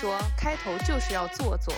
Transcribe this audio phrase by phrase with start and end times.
[0.00, 1.74] 说开头就是要做作。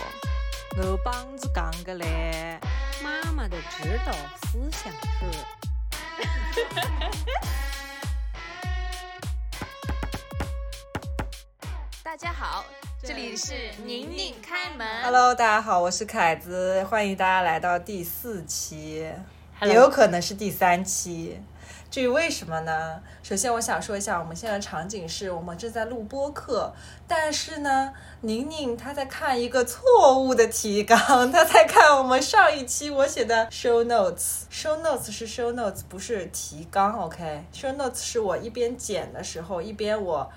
[0.77, 2.59] 我帮子讲个嘞，
[3.03, 4.13] 妈妈的指导
[4.43, 5.25] 思想是。
[12.03, 12.63] 大家好，
[13.01, 14.87] 这里是宁宁开门。
[15.01, 19.11] Hello，大家好，我是凯子，欢迎大家来到第四期
[19.59, 21.41] Hello 也有可能是第三期。
[21.91, 23.01] 至于为什么呢？
[23.21, 26.73] 首先我想说一下，我们现在场景是我们正在录播课，
[27.05, 27.91] 但是呢，
[28.21, 30.97] 宁宁她在看一个错误的提纲，
[31.29, 34.43] 她在看我们上一期我写的 show notes。
[34.49, 40.31] show notes 是 show notes，不是提纲，OK？show notes 是我一边剪的时候，一边我。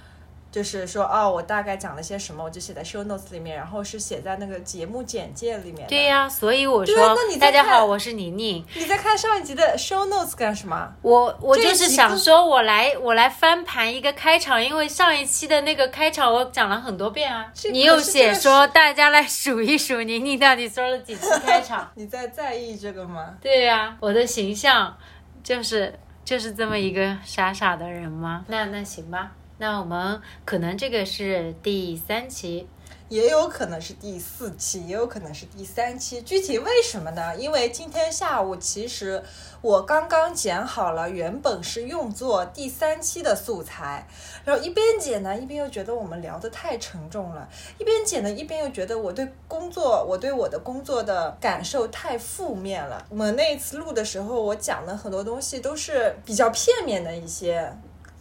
[0.55, 5.85] 就是说，哦，我大概讲了些什么，我就写在 show notes 里面，然后是写在那个节目简介里面。
[5.89, 8.65] 对呀、所以我说啊那你，大家好，我是宁宁。
[8.77, 10.95] 你在看上一集的 show notes 干什么？
[11.03, 17.47] 我我就是想说，我来我来翻盘一个开场，因为上一期的那个开场我讲了很多遍啊。
[17.73, 21.91] 你又写说大家来数一数宁宁到底说了几次开 场？
[21.97, 23.35] 你在在意这个吗？
[23.43, 24.97] 对呀、我的形象
[25.43, 28.45] 就是就是这么一个傻傻的人吗？
[28.47, 32.67] 那那行吧，那我们可能这个是第三期，
[33.09, 36.21] 也有可能是第四期，也有可能是第三期。
[36.23, 37.37] 具体为什么呢？
[37.37, 39.23] 因为今天下午其实
[39.61, 44.09] 我刚刚剪好了，原本是用作第三期的素材，
[44.45, 53.07] 然后一边剪呢，一边又觉得我们聊得太沉重了，一边剪呢，一边又觉得我对工作，我对我的工作的感受太负面了。
[53.09, 57.73] 我们那一次录的时候，我讲的很多东西都是比较片面的一些。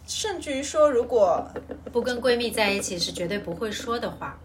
[0.06, 1.46] 甚至于说，如果，
[1.92, 4.38] 不跟闺蜜在一起是绝对不会说的话。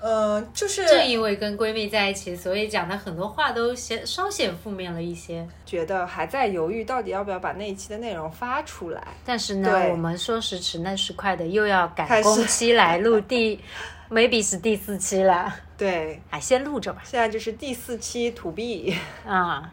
[0.00, 5.48] 呃，就是正因为跟闺蜜在一起，所以讲的很多话都显稍显负面了一些。
[5.64, 9.02] 觉得还在犹豫，到底要不要把那一期的内容发出来。
[9.24, 13.58] 但是呢，我们说时迟那时快的，又要赶工期来录第，
[14.10, 17.00] maybe 是第四期了，对，哎，先录着吧。
[17.02, 18.94] 现在就是第四期土币，
[19.26, 19.72] 啊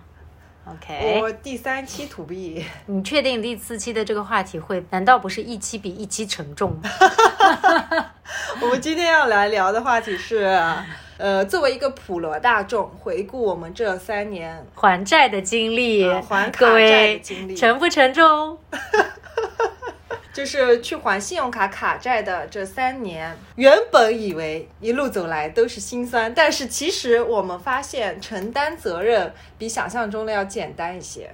[0.65, 2.66] ，OK，我第三期土币。
[2.85, 4.83] 你确定第四期的这个话题会？
[4.89, 6.89] 难道不是一期比一期沉重吗？
[8.61, 10.59] 我们今天要来聊的话题是，
[11.17, 18.57] 呃，作为一个普罗大众，回顾我们这三年，还债的经历，啊还卡各债的经历沉不沉重？
[20.34, 31.30] 就是去还信用卡卡债的这三年，原本以为一路走来都是心酸，但是其实我们发现承担责任比想象中的要简单一些。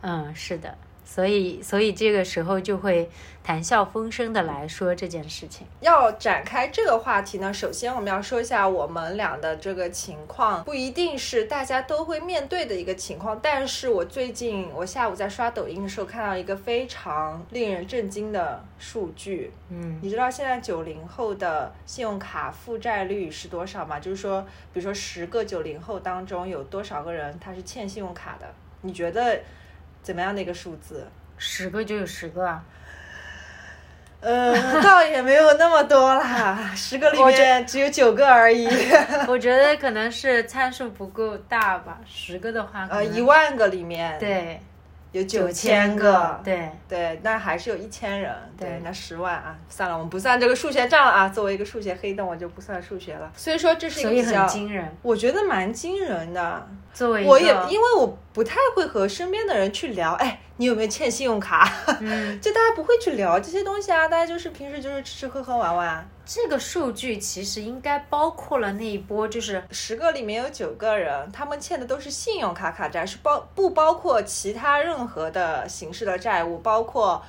[0.00, 0.76] 嗯，是的，
[1.14, 3.10] 所以所以这个时候就会
[3.44, 5.66] 谈笑风生的来说这件事情。
[5.80, 13.38] 要展开这个话题呢，首先我们要说一下我们俩的这个情况，不一定是大家都会面对的一个情况。
[13.42, 19.52] 但是我最近我下午在刷抖音的时候，看到一个非常令人震惊的数据。
[19.68, 24.00] 嗯，你知道现在九零后的信用卡负债率是多少吗？
[24.00, 24.40] 就是说，
[24.72, 28.46] 比如说十个九零后当中有多少个人他是欠信用卡的？
[28.80, 29.38] 你觉得
[30.02, 31.06] 怎么样的一个数字？
[31.38, 32.62] 十个就有十个啊。
[34.20, 38.68] 呃，倒也没有那么多啦， 十个里面只有九个而已。
[39.26, 44.60] 我觉得可能是参数不够大吧，十个的话呃，一万个里面对
[45.12, 51.28] 有九千千个，对，对，那还是有一千人，对对，那十万啊，算了，我们不算这个数学账了啊。
[51.28, 53.30] 作为一个数学黑洞，我就不算数学了。
[53.36, 54.90] 所以说这是一个比较很，惊人。
[55.02, 56.66] 我觉得蛮惊人的。
[56.94, 61.68] 作为我也因为我不太会和身边的人去聊，哎，你有没有欠信用卡？
[61.98, 66.08] 嗯， 就大家不会去聊这些东西啊，大家就是平时就是吃吃喝喝玩玩。
[66.24, 77.20] 这个数据其实应该包括了那一波，就是十个里面有九个人，他们欠的都是信用卡卡债，是包不包括其他任何的形式的债务，包括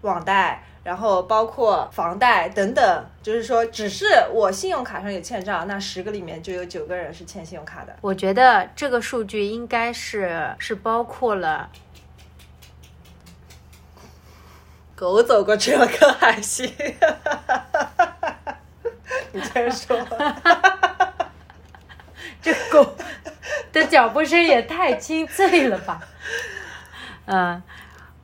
[0.00, 3.06] 网贷，然后包括房贷等等。
[3.22, 7.94] 就是说，只是我信用卡上有欠账，那十个里面就有九个人是欠信用卡的。
[8.00, 11.70] 我觉得这个数据应该是是包括了，
[15.00, 16.70] 狗走过去了，可还行？
[19.32, 19.98] 你接着说。
[22.42, 22.94] 这狗
[23.72, 26.02] 的脚步声也太清脆了吧？
[27.24, 27.62] 嗯，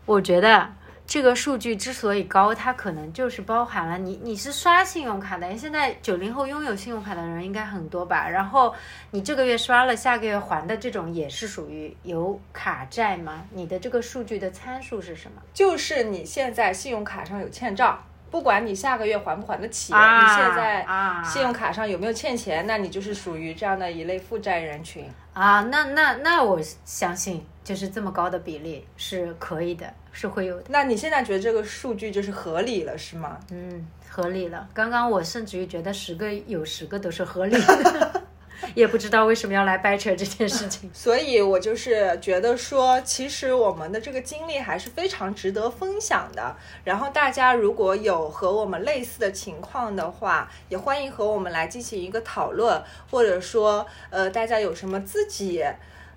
[0.05, 0.69] 我觉得
[1.07, 8.29] 这个数据之所以高，它可能就是包含了你你是刷信用卡的，现在九零后拥有信用卡的人应该很多吧？
[8.29, 8.75] 然后
[9.13, 13.45] 你这个月刷了，下个月还的这种也是属于有卡债吗？
[13.53, 15.41] 你的这个数据的参数是什么？
[15.55, 25.09] 就是你现在信用卡上有欠账，不管你下个月还不还得起，啊你现在啊信用卡上有没有欠钱，那你就是属于这样的一类负债人群。
[25.33, 33.41] 啊，那那那我相信，就是这么高的比例是可以的，是会有的，那你现在觉得这个数据就是合理了，是吗？
[33.51, 34.69] 嗯，合理了。
[34.73, 38.23] 刚刚我甚至于觉得十个有十个都是合理的，
[38.77, 40.89] 也不知道为什么要来掰扯这件事情。
[40.95, 46.57] 所以我就是觉得说，其实我们的这个经历还是非常值得分享的。
[46.85, 52.81] 然后大家如果有和我们类似的情况的话，也欢迎和我们来进行一个讨论，
[53.11, 55.65] 或者说，呃，大家有什么自己。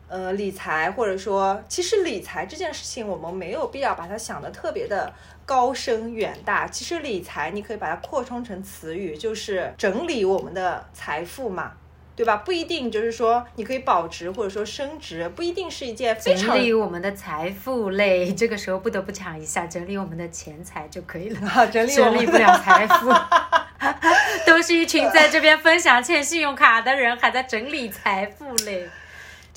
[0.09, 5.13] 呃，理财或者说，其实理财这件事情，我们没有必要把它想的特别的
[5.45, 6.67] 高深远大。
[6.67, 11.73] 其实理财，你可以把它扩充成词语，就是整理我们的财富嘛，
[12.15, 12.37] 对吧？
[12.37, 21.47] 不一定就是说你可以保值或者说升值，不一定是一件非常整理我们的财富类，这个时候不得不讲一下，整理我们的钱财就可以了。
[21.47, 23.13] 啊，整理整理不了财富，
[24.47, 28.89] 都是一群在这边分享欠信用卡的人，还在整理财富类。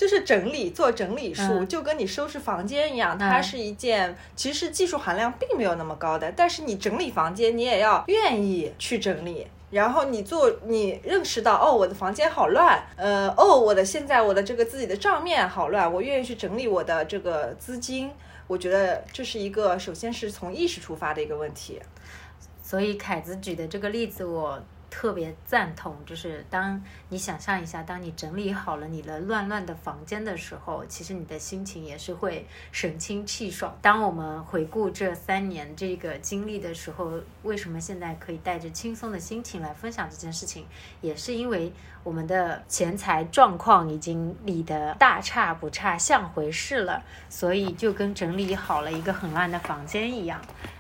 [0.03, 9.47] 就是整理做整理术，嗯就跟你收拾房间一样，它是一件其实技术含量并没有那么高的，但是你整理房间，你也要愿意去整理。
[9.71, 18.11] 然后你做，你认识到哦，我的房间好乱，呃，哦，我的现在我的这个自己的账面好乱，我愿意去整理我的这个资金。
[18.49, 21.81] 我觉得这是一个首先是从意识出发的一个问题。
[22.61, 24.61] 所以凯子举的这个例子，我
[24.93, 25.97] 特别赞同。
[26.05, 26.79] 就是当
[27.09, 33.75] 你想象一下，当你整理好了你的乱乱的房间的时候，其实你的心情也是会神清气爽。
[33.81, 37.11] 当我们回顾这三年这个经历的时候，
[37.43, 40.67] 为什么现在可以带着轻松的心情来分享这件事情，
[41.01, 41.73] 也是因为
[42.05, 50.39] 我们的钱财状况已经理得大差不差，像回事了，所以就跟整理好了一个很乱的房间一样，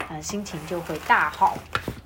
[0.08, 1.56] 呃，心情就会大好。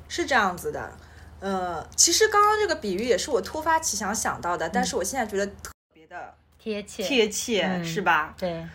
[0.08, 0.93] 是这样子的，
[1.41, 8.35] 呃，其实刚刚这个比喻也是我突发奇想想到的，但是我现在觉得特别的贴切，贴切，嗯是吧？
[8.38, 8.67] 对，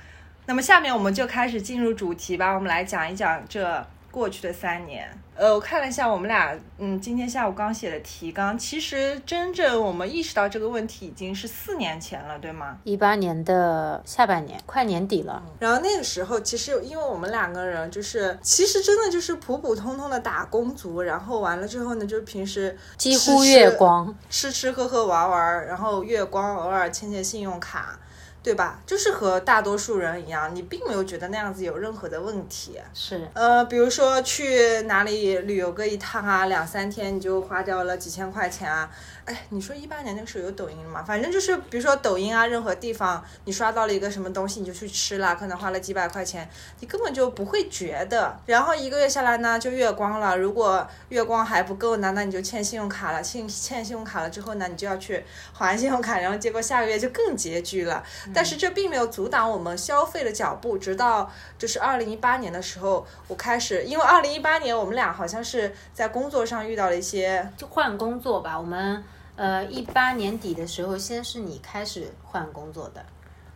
[0.45, 5.09] 那么下面我们就开始进入主题吧，我们来讲一讲这过去的三年。
[5.33, 12.77] 呃，我看了一下我们俩，嗯，今天下午刚写的提纲，其实真正我们意识到这个问题已经是四年前了，对吗？
[12.83, 27.97] 一八年的下半年，快年底了，然后那个时候，其实因为我们两个人就是，其实真的就是普普通通的打工族，然后完了之后呢，就是平时几乎月光，吃吃喝喝玩玩，然后月光偶尔欠欠信用卡，
[28.43, 28.79] 对吧？
[28.87, 32.79] 就是和大多数人一样，你并没有觉得那样子有任何的问题。
[32.93, 38.89] 是呃，比如说去哪里旅游个一趟啊，两三天你就花掉了几千块钱啊。
[39.31, 41.01] 哎，你说一八年那个时候有抖音吗？
[41.01, 46.49] 反正就是比如说抖音啊，任何地方你刷到了一个什么东西，你就去吃了，可能花了几百块钱，
[46.81, 48.37] 你根本就不会觉得。
[48.45, 50.35] 然后一个月下来呢，就月光了。
[50.37, 53.23] 如果月光还不够呢，那你就欠信用卡了。
[53.23, 55.23] 欠欠信用卡了之后呢，你就要去
[55.53, 58.03] 还信用卡，然后结果下个月就更拮据了。
[58.33, 68.59] 但是这并没有阻挡我们消费的脚步，直到就是二零一八年的时候，我开始，因为二零一八年我们俩好像是在工作上遇到了一些，就换工作吧。
[68.59, 69.01] 我们
[69.41, 73.03] 呃一八年底的时候，先是你开始换工作的，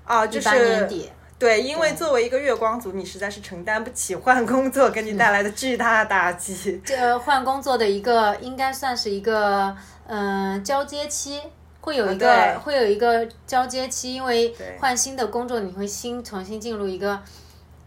[0.03, 6.81] 啊，就一八年底，对，因为作为一个月光族，你实在是承担不起换工作给你带来的巨大的打击。
[6.83, 9.75] 这换工作的一个应该算是一个
[10.07, 11.39] 嗯、呃交接期。
[11.81, 17.21] 会有一个、啊会有一个交接期，因为换新的工作，你会新重新进入一个，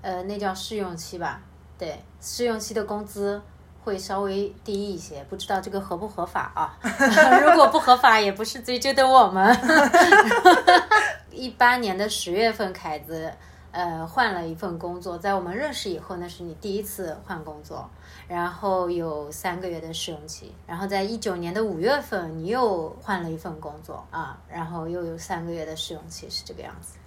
[0.03, 1.41] 呃，那叫试用期吧？
[1.77, 3.43] 对，试用期的工资
[3.89, 6.77] 会稍微低一些，不知道这个合不合法啊？
[7.43, 9.59] 如果不合法，也不是追究的我们。
[11.33, 13.33] 一八年的十月份，凯子
[13.71, 17.89] 呃换了一份工作，在我们认识以后，那是你第一次换工作，
[18.29, 26.98] 然后有三个月的试用期，然后在一九年的五月份，你又换了一份工作啊，然后又有三个月的试用期，是这个样子。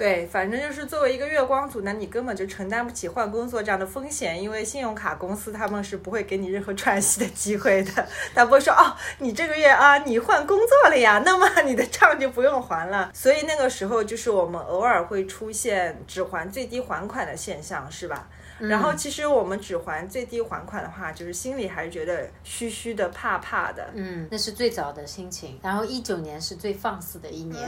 [0.00, 13.10] 对，反正就是作为一个月光族呢，你根本就承担不起换工作这样的风险，因为信用卡公司他们是不会给你任何喘息的机会的，他不会说哦，你这个月啊，你换工作了呀，那么 你的账就不用还了。
[13.12, 18.26] 所以那个时候就是我们偶尔会出现只还最低还款的现象，是吧？
[18.58, 23.86] 然后其实我们只还最低还款的话，就是心里还是觉得虚虚的、怕怕的。
[23.94, 25.58] 嗯，那是最早的心情。
[25.62, 27.66] 然后一九年是最放肆的一年，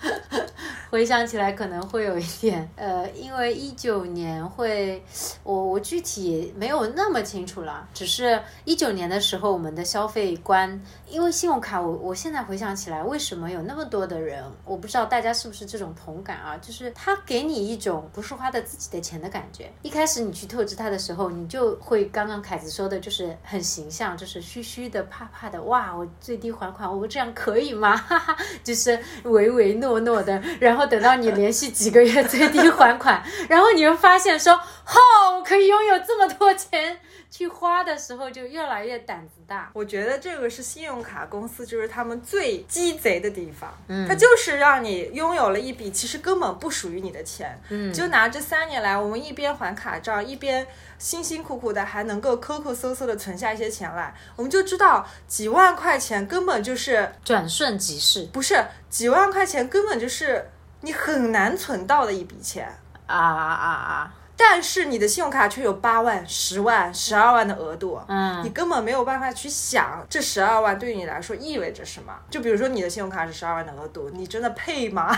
[0.92, 5.02] 回想起来可能会有一点，呃，因为一九年会，
[5.42, 10.80] 我我具体没有那么清楚了，只是一九年的时候我们的消费观，
[11.12, 19.70] 因为信用卡，我我现在回想起来，为什么有那么多的人，我不知道大家是不是这种同感啊，就是他给你一种不是花的自己的钱的感觉。
[19.82, 25.62] 一开始你去透支它的时候，你就会刚刚凯子说的，就是很形象，就是虚虚的、怕怕的。
[25.64, 27.94] 哇，我最低还款，我这样可以吗？
[27.94, 30.42] 哈哈，就是唯唯诺诺的。
[30.58, 36.98] 然后等到你连续几个月最低还款，然后你又发现说，哦，我可以拥有这么多钱。
[37.32, 39.70] 去花的时候就越来越胆子大。
[39.72, 50.66] 我觉得这个是信用卡公司就是他们最鸡贼的地方，嗯，它就是让你拥有了一笔其实根本不属于你的钱，嗯，就拿这三年来我们一边还卡账，一边
[50.98, 60.50] 辛辛苦苦的还能够抠抠搜搜的存下一些钱来，我们就知道几万块钱根本就是转瞬即逝，不是几万块钱根本就是
[60.82, 62.68] 你很难存到的一笔钱
[63.06, 64.14] 啊啊啊啊！
[64.44, 72.12] 但是你的信用卡却有八万、十万、十二万的额度，嗯，你根本没有办法去想这十二万对于你来说意味着什么。
[72.28, 75.08] 就比如说你的信用卡是十二万的额度，你真的配吗？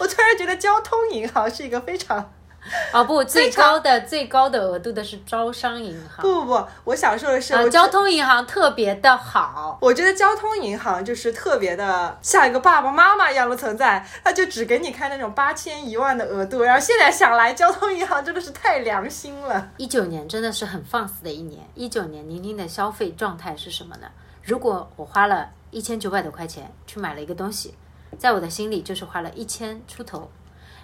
[0.00, 2.32] 我突然觉得交通银行是一个非常。
[2.92, 6.20] 哦不，最高的最高的额度的是招商银行。
[6.20, 9.78] 不不不，我想说的是，交通银行特别的好。
[9.80, 16.62] 我觉得交通银行就是特别的像一个爸爸妈妈一样的存在，他就只给你开那种八千一万的额度。
[16.62, 19.70] 然后现在想来，交通银行真的是太良心了。
[19.76, 21.66] 一九年真的是很放肆的一年。
[21.74, 24.08] 一九年宁宁的消费状态是什么呢？
[24.42, 27.74] 如果我花了一千九百多块钱去买了一个东西，
[28.18, 30.30] 在我的心里就是花了一千出头。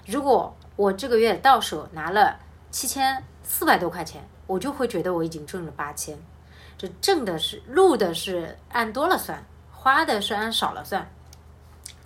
[0.07, 2.39] 如果我这个月到手拿了
[2.71, 6.19] 七千四百多块钱，我就会觉得我已经挣了八千。
[6.77, 11.09] 这挣的是路的是按多了算，花的是按少了算。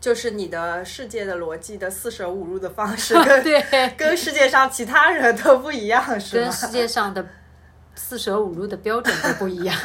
[0.00, 3.60] 就是你的世界的逻辑的四舍五入的方式， 跟对
[3.96, 6.44] 跟世界上其他人都不一样，是吗？
[6.44, 7.26] 跟世界上的
[7.96, 9.76] 四舍五入的标准都不一样，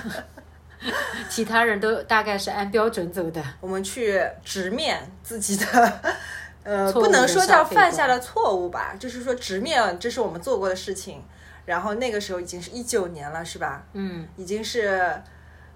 [1.29, 3.43] 其他人都大概是按标准走的。
[3.59, 6.01] 我们去直面自己的。
[6.63, 11.23] 呃，不能说叫犯下了错误吧，就是说直面这是我们做过的事情，
[11.65, 13.83] 然后那个时候已经是一九年了，是吧？
[13.93, 15.21] 嗯，已经是，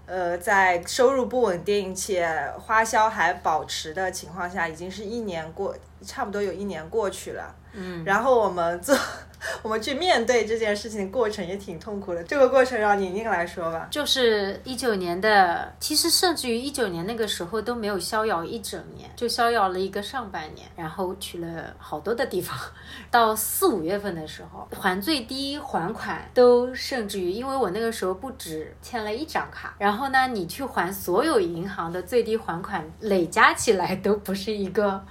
[0.06, 2.30] 呃，在收入不稳定且
[2.60, 5.76] 花销还保持的情况下，已经是一年过，
[6.06, 7.54] 差不多有一年过去了。
[7.74, 8.98] 嗯，然后我们做。
[9.62, 12.24] 我们去面对这件事情的过程也挺痛苦的。
[12.24, 13.88] 这个过程让宁宁来说吧。
[13.92, 22.58] 就是一九年的，其实甚至于一九年那个时候都没有逍遥一整年，就逍遥了一个上半年，然后去了好多的地方。
[23.12, 35.06] 到四五月份的时候，还最低还款都甚至于，因为我那个时候不止欠了一张卡，然后呢，你去还所有银行的最低还款累加起来都不是一个。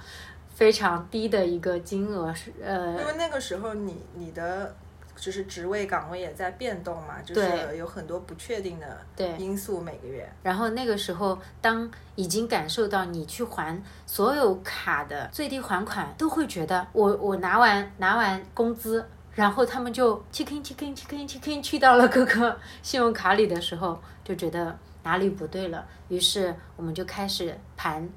[0.57, 4.75] 非常低的一个金额是呃，因为那个时候你你的
[5.15, 10.27] 就是职位岗位也在变动嘛，就是有很多不确定的因素每个月。
[10.41, 28.09] 然后那个时候，当已经感受到你去还所有卡的最低还款，都会觉得我我拿完拿完工资，然后他们就去 k 去 k 去 k 去 k 去到了各个信用卡里的时候，就觉得哪里不对了，于是我们就开始盘。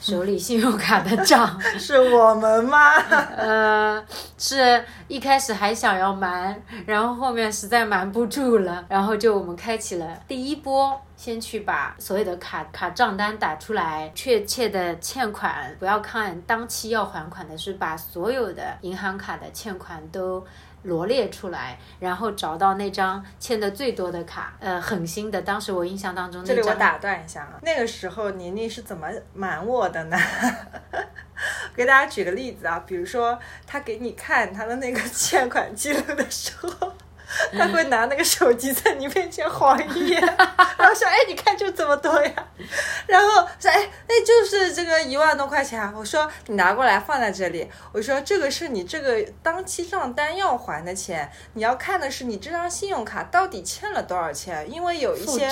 [0.00, 2.94] 手里信用卡的账 是我们吗？
[3.36, 4.04] 呃，
[4.38, 20.44] 是一开始还想要瞒，然后后面实在瞒不住了，然后就我们开启了第一波，先去把所有的卡卡账单打出来，确切的欠款，不要看当期要还款的，是把所有的银行卡的欠款都。
[20.82, 25.40] 罗列出来，然后找到那张欠的最多的卡，呃，狠心的。
[25.42, 30.16] 当时我印象当中，这里我打断一下啊，那个时候宁宁是怎么瞒我的呢？
[31.74, 36.92] 给大家举个例子啊，比如说他给你看他的那个 欠款记录的时候。
[37.52, 40.20] 他会拿那个手机在你面前晃一眼，
[40.78, 42.32] 然后说：“哎，你看就这么多呀。”
[43.06, 55.48] 然后说：“哎，那就是这个一万多块钱。”我说：“你拿过来放在这里。”我说：“这个是你这个当期账单要还的钱，你要看的是你这张信用卡到底欠了多少钱，因为有一些。”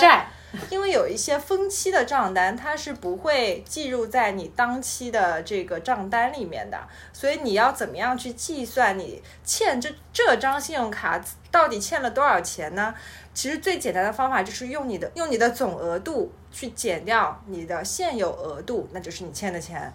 [0.70, 6.78] 因为有一些分期的账单，它是不会计入在你当期的这个账单里面的，
[7.12, 12.94] 所以你要怎么样去计算你欠这这张信用卡到底欠了多少钱呢？
[13.34, 19.92] 其实最简单的方法就是用你的用你的总额度去减掉你的现有额度，那就是你欠的钱。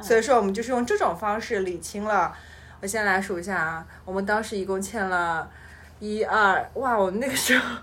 [0.00, 2.36] 所以说我们就是用这种方式理清了。
[2.80, 5.50] 我先来数一下啊，我们当时一共欠了
[5.98, 7.78] 一二，哇，我们那个时候。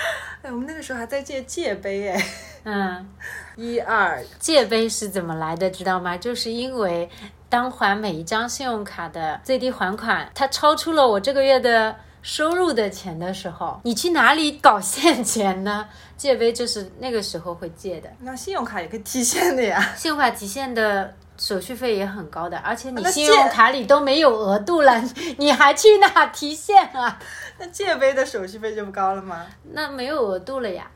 [0.42, 2.24] 哎，我们那个时候还在借借呗，哎，
[2.64, 3.08] 嗯，
[3.56, 5.70] 一二借呗是怎么来的？
[5.70, 6.16] 知道吗？
[6.16, 7.08] 就是因为
[7.48, 11.96] 当还每一张信用卡的最低还款，它超出了我这个月的。
[12.20, 15.88] 收入的钱的时候，你去哪里搞现钱呢？
[16.16, 19.80] 借呗就是那个时候会借的，那信用卡也可以提现的呀。
[19.96, 25.00] 信用卡提现的手续费也很高的，而且你信用卡里都没有额度了，
[25.38, 27.18] 你还去哪提现啊？
[27.58, 29.46] 那借呗的手续费就不高了吗？
[29.72, 30.90] 那没有额度了呀。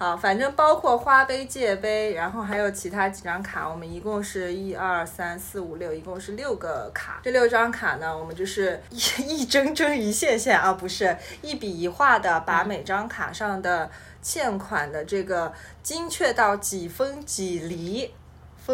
[0.00, 7.20] 好，反正包括花呗、借呗，然后还有其他几张卡，我们一共是一二三四五六，一共是六个卡。
[7.24, 13.90] 这六张卡呢，我们就是 一一帧帧一线线啊，不是一笔一画的把每张卡上的
[14.22, 15.52] 欠款的这个
[15.82, 18.14] 精确到几分几厘。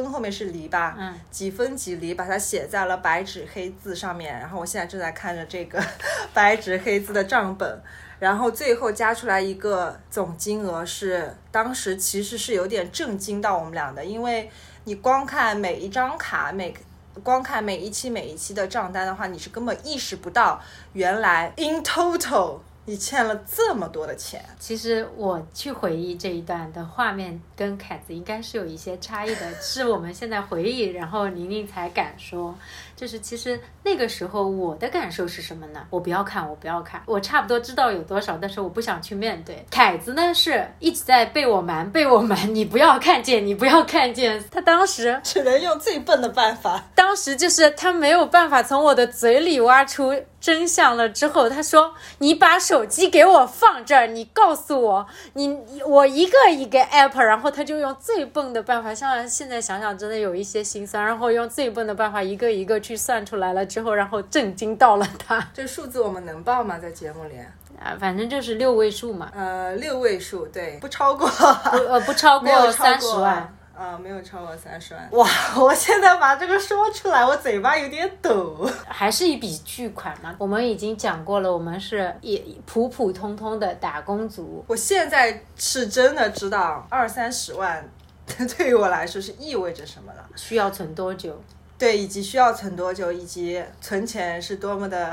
[0.03, 4.39] 分后面是离吧，嗯，几分几厘，把它写在了白纸黑字上面。
[4.39, 5.83] 然后我现在正在看着这个
[6.35, 7.83] 白纸黑字的账本，
[8.19, 14.51] 然后最后加出来一个总金额是，当时其实是有点震惊到我们俩的，因为
[14.85, 16.75] 你光看每一张卡每。
[17.23, 20.61] 光看每一期每一期的账单的话，你是根本意识不到
[20.95, 24.45] 原来 in total 你欠了这么多的钱。
[24.59, 32.55] 其实我去回忆这一段的画面，跟凯子应该是有一些差异的，是我们现在回忆，然后宁宁才敢说。
[32.97, 35.85] 就是其实那个时候我的感受是什么呢？
[35.91, 39.65] 我不要看，我不要看，我差不多知道有多少，但是我不想去面对。
[39.71, 44.43] 凯子呢是一直在被我瞒，被我瞒，你不要看见，你不要看见。
[44.51, 46.85] 他当时只能用最笨的办法。
[46.95, 50.15] 当时就是他没有办法从我的嘴里挖出
[50.45, 51.09] 真相了。
[51.09, 61.03] 之后他说：“你把手机给我放这儿，你告诉我，你我一个一个 app。”然后他就用最笨的办法，像现在想想真的有一些心酸。
[61.03, 65.49] 然后用最笨的办法一个一个去算出来了之后，然后震惊到了他。
[65.55, 66.79] 这数字我们能报吗？
[66.79, 67.39] 在节目里？
[67.83, 73.57] 啊，反正就是六位数嘛，呃，六位数，对，不超过，不呃不超过三十万。
[73.77, 75.09] 啊，没有超过三十万。
[75.11, 78.71] 哇，我现在把这个说出来，我嘴巴有点抖。
[78.87, 80.35] 还是一笔巨款嘛。
[80.39, 87.85] 我们已经讲过了，我们是也普普通通的打工族，我现在是真的知道二三十万
[88.57, 90.25] 对于我来说是意味着什么了。
[90.37, 91.37] 需要存多久？
[91.77, 95.13] 对，以及需要存多久，以及存钱是多么的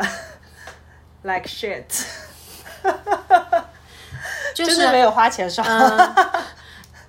[1.23, 1.83] like shit，
[4.53, 5.67] 就是没有花钱爽。
[5.67, 6.13] 嗯，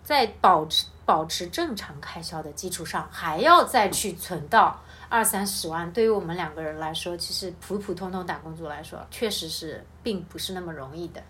[0.02, 11.22] 在保持保持正常开销的基础上，还要再去存到二三十万，对于我们两个人来说，其实普普通通打工族来说，确实是并不是那么容易的。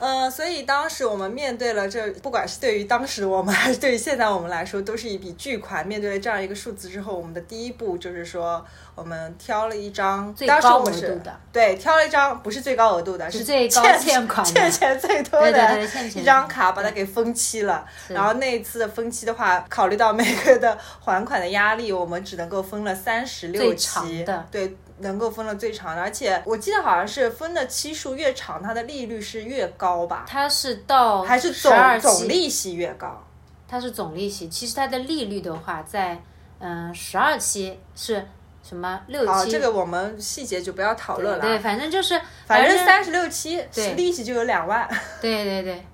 [0.00, 5.86] 嗯，所以当时我们面对了这，不管是对于当时我们还是对于现在我们来说，都是一笔巨款。
[5.86, 17.86] 面对了这样一个数字之后，我们的第一步就是说，我们挑了一张，最当时我们高额是度的对，挑了一张不是最高额度的，是最高欠欠款欠钱最多对对的对一张卡，把它给分期了。
[18.08, 24.74] 然后那一次的分期的话，考虑到每个的还款的压力，我们只能够分了三十六最期对。
[25.00, 30.24] 能够分的最长的，而且我记得好像是分的期数越长，它的利率是越高吧？
[30.26, 33.24] 它是到还是总12总利息越高？
[33.68, 36.20] 它是总利息，其实它的利率的话，在
[36.58, 38.26] 嗯十二期是
[38.62, 39.50] 什么六好，期？
[39.50, 41.40] 这个我们细节就不要讨论了。
[41.40, 43.64] 对，反正就是反正正三十六期
[43.96, 44.88] 利息就有两万，
[45.22, 45.86] 对对对，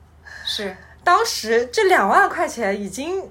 [0.45, 3.23] 是当时这两万块钱已经，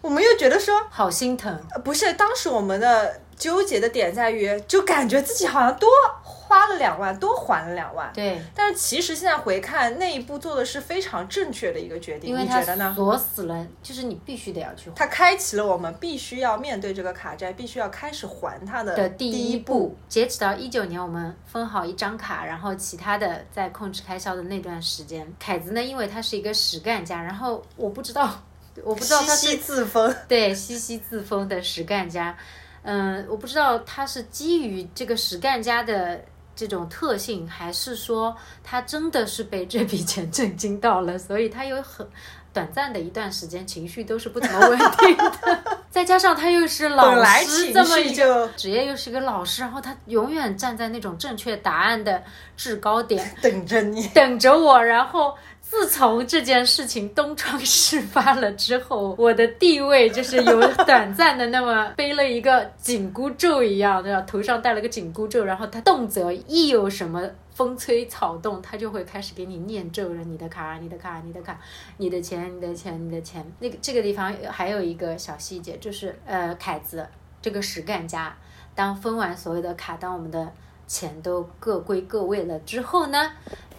[0.00, 1.58] 我们又觉得说，好心疼。
[1.72, 5.88] 呃不是，当时我们的纠结的点在于，就感觉自己好像多
[6.22, 8.10] 花了两万，多还了两万。
[8.14, 12.92] 对，但是其实现在回看那一步做的是非常正确的一个决定，因为它你觉得呢？
[12.94, 19.96] 锁死了，就是你必须得要去还它开启了我们必须要面对这个卡债，必须要开始还它的的第第一步步。。
[20.08, 28.30] 截止到一九年，我们分好一张卡，然后其他的在控制开销的那段时间，凯子呢，因为他是一个实干家，然后我不知道，
[28.84, 32.36] 我不知道他是 息息自封，对，西西自封的实干家。
[32.82, 36.20] 嗯，我不知道他是基于这个实干家的
[36.54, 42.06] 这种特性，还是说他真的是被这笔钱震惊到了，所以他有很
[42.52, 45.78] 短暂的一段时间情绪都是不怎么稳定的。
[45.92, 52.22] 再加上他又是老来师这么一个职业， 又是一个老师，然后他永远站在那种正确答案的
[52.56, 54.08] 制高点，等着你。
[54.08, 54.82] 等着我。
[54.82, 55.34] 然后
[55.72, 64.20] 自从这件事情东窗事发了之后，我的地位就是有短暂的那么背了一个紧箍咒一样，对吧？
[64.20, 67.26] 头上戴了个紧箍咒，然后他动辄一有什么。
[67.54, 70.22] 风吹草动，他就会开始给你念咒了。
[70.24, 71.58] 你的卡，你的卡，你的卡，
[71.98, 73.44] 你的钱，你的钱，你的钱。
[73.58, 77.06] 那个这个地方还有一个小细节，就是呃，凯子
[77.42, 78.34] 这个实干家，
[78.74, 80.50] 当分完所有的卡，当我们的
[80.86, 83.32] 钱都各归各位了之后呢，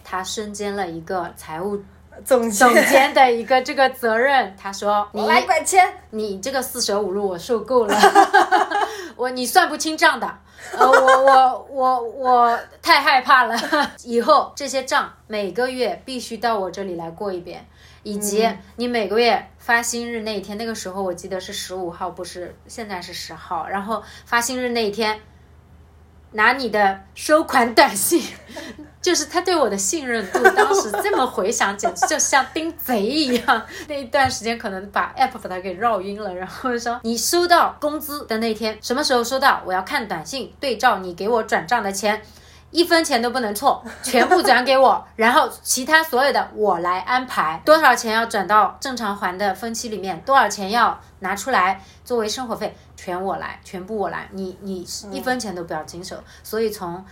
[0.04, 1.82] 他身兼了一个财务
[2.24, 4.54] 总总监的一个这个责任。
[4.56, 7.96] 他说：“你 我来管钱，你这个四舍五入我受够了，
[9.16, 10.38] 我你算不清账的，
[10.78, 13.56] 呃，我我我我太害怕了，
[14.04, 17.66] 以后这些账每个月必须到我这里来过一遍，
[18.02, 25.18] 以及你每个月发薪日那一天，那个时候我记得是十五号，不是现在是十号，然后发薪日那一天。
[26.36, 28.20] 拿你的收款短信，
[29.04, 33.62] 就是他对我的信任度， 当时这么回想，简直就像盯贼一样。
[33.86, 39.60] 那一段时间可能把 app 把它给绕晕了，然后说你收到工资的那天什么时候收到？
[39.66, 42.22] 我要看短信对照你给我转账的钱，
[42.70, 52.74] 一分钱都不能错，全部转给我，然后其他所有的我来安排，多少钱要转到正常还的分期里面，多少钱要拿出来作为生活费。
[52.96, 56.16] 全我来，全部我来，你你一分钱都不要经手。
[56.42, 57.04] 所以从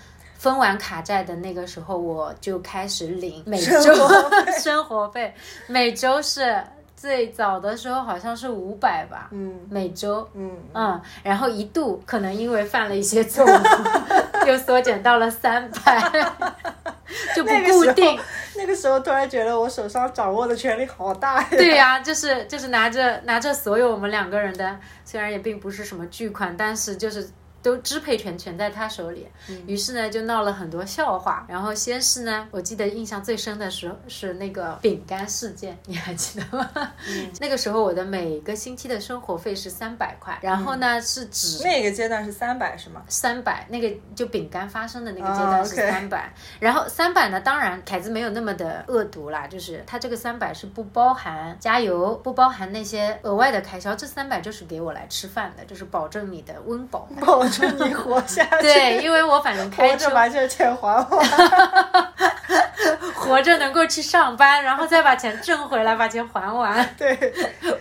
[0.42, 3.80] 分完卡债的那个时候，我就开始领每周
[4.58, 5.32] 生活费，
[5.68, 6.60] 每周是
[6.96, 16.10] 最早的时候好像是五百吧，嗯，每周，嗯嗯，然后一度可能因为犯了一些错误，又缩减到了三百。
[17.36, 18.18] 就不固定，
[18.56, 21.48] 那个时候突然觉得我手上掌握的权力好大呀。
[21.50, 27.28] 对呀，就是就是拿着拿着所有我们两个人的，虽然也并不是什么巨款，但是就是。
[27.62, 29.26] 都支配权全在他手里，
[29.66, 31.46] 于是呢就闹了很多笑话。
[31.48, 36.68] 然后先是呢，我记得印象最深的时候是那个饼干事件，你还记得吗？
[37.40, 43.02] 那个时候我的每个星期的生活费是三百块，然后呢是指那个阶段是三百是吗？
[43.08, 46.32] 三百，那个就饼干发生的那个阶段是三百。
[46.58, 57.08] 然后三百呢，当然凯子没有那么的恶毒啦，就是他这个三百是不包含加油，不包含那些额外的开销，这三百就是给我来吃饭的，就是保证你的温饱。
[57.52, 58.62] 祝你活下去。
[58.62, 61.04] 对，因为我反正开车把这钱还完，
[63.14, 66.94] 活着能够去上班，然后再把钱挣回来，把钱还完。
[66.96, 67.14] 对，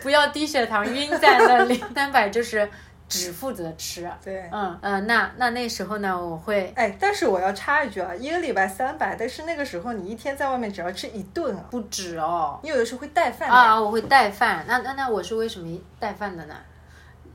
[0.03, 1.83] 不要低血糖晕在那里。
[1.95, 2.69] 三百就是
[3.07, 4.09] 只负责吃。
[4.23, 12.59] 对，嗯嗯，那那那时候呢，我会哎，但是我要插一句啊，一个礼拜三百，但是那个时候你一天在外面只要吃一顿啊，不止哦。
[12.63, 14.63] 你有的时候会带饭啊，我会带饭。
[14.67, 16.55] 那那那我是为什么带饭的呢？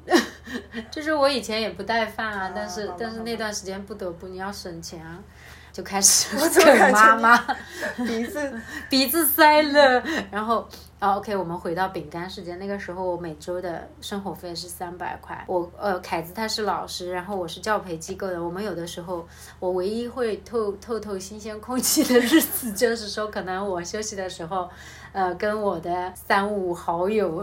[0.90, 5.19] 就是我以前也不带饭啊，但是但是那段时间不得不你要省钱啊，
[5.73, 7.37] 就开始啃妈妈
[8.07, 19.27] 鼻子鼻子塞了，然后啊 OK，我们回到饼干时间，那个时候我每周的生活费是三百块，我呃凯子他是老师，然后我是教培机构的，我们有的时候
[19.59, 24.71] 我唯一会透透透新鲜空气的日子，就是说可能我休息的时候。
[25.17, 27.43] 呃，跟我的三五好友，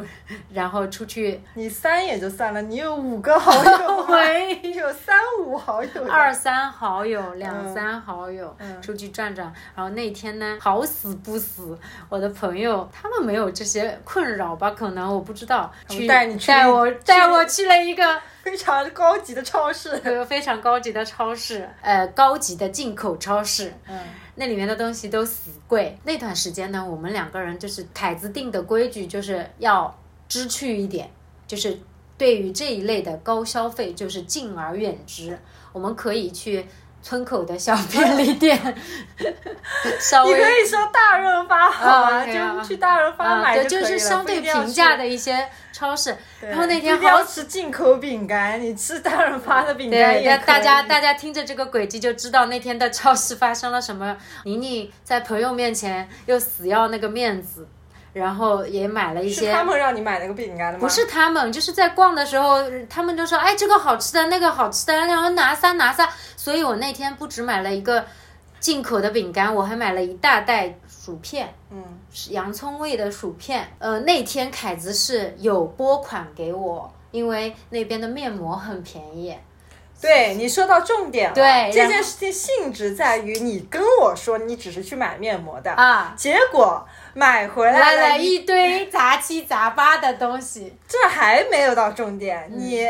[0.53, 1.41] 然后出去。
[1.55, 9.51] 你三也就算了，你有五个好友，喂，有三五好友，二三好友，两三好友，出去转转。
[9.75, 11.75] 然后那天呢，好死不死，
[12.09, 14.69] 我的朋友他们没有这些困扰吧？
[14.69, 15.71] 可能我不知道。
[15.89, 23.73] 去带你去带我带我去了一个非常高级的超市， 非常高级的超市，呃，高级的进口超市。
[23.87, 23.99] 嗯。
[24.35, 25.97] 那里面的东西都死贵。
[26.03, 29.95] 那段时间呢，我们两个人就是凯子定的规矩，就是要
[30.27, 31.09] 知趣一点，
[31.47, 31.79] 就是
[32.17, 35.37] 对于这一类的高消费，就是敬而远之。
[35.71, 36.65] 我们可以去
[37.03, 38.57] 村口的小便利店，
[39.99, 45.47] 稍微你可以说大润发好啊，就去大润发买就就是相对平价的一些。
[45.73, 54.15] 超市，然后那天好吃进口饼干，你吃大润发的饼干对，大家大家听着这个轨迹就知道那天的超市发生了什么。
[54.45, 57.67] 宁宁在朋友面前又死要那个面子，
[58.13, 59.47] 然后也买了一些。
[59.47, 60.79] 是他们让你买那个饼干的吗？
[60.79, 68.05] 不是他们，就是在逛的时候，他们就说：“哎，这个好吃的，那个好吃的，然后拿三拿三。”所以我那天不止买了一个
[68.59, 70.73] 进口的饼干，我还买了一大袋。
[71.05, 73.67] 薯片，嗯，是洋葱味的薯片。
[73.77, 79.35] 呃，那天凯子是有拨款给我，因为那边的面膜很便宜。
[79.99, 90.75] 对你说到重点了，对这件事情性质在于你跟我说你只是去买面膜的啊，结果买回来了一堆杂七杂八的东西。
[90.87, 92.87] 这还没有到重点，你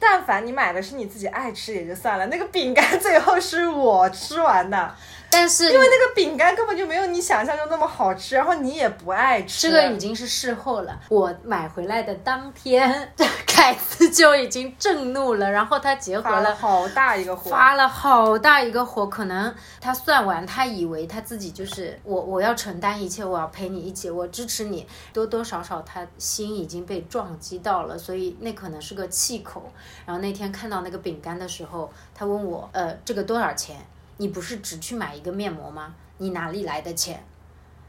[0.00, 4.94] 但凡你买的是你自己爱吃也就算了，那个饼干最后是我吃完的。
[5.34, 9.68] 但是因为那个饼干根本就没有你想象中那么好吃，然后你也不爱吃。
[9.68, 11.00] 这个已经是事后了。
[11.08, 13.12] 我买回来的当天，
[13.46, 19.06] 凯子就已经震怒了，然后他结合了好大一个火，发了好大一个火。
[19.06, 24.86] 可能他算完，他以为他自己就是我，我要承担一切，我要陪你一起，我支持你。
[25.12, 29.70] 多多少少他心已经被撞击到了，所以那可能是个气口。
[30.06, 33.76] 然后那天看到那个饼干的时候，他问我，呃，这个多少钱？
[34.16, 35.94] 你不是只去买一个面膜吗？
[36.18, 37.24] 你哪里来的钱？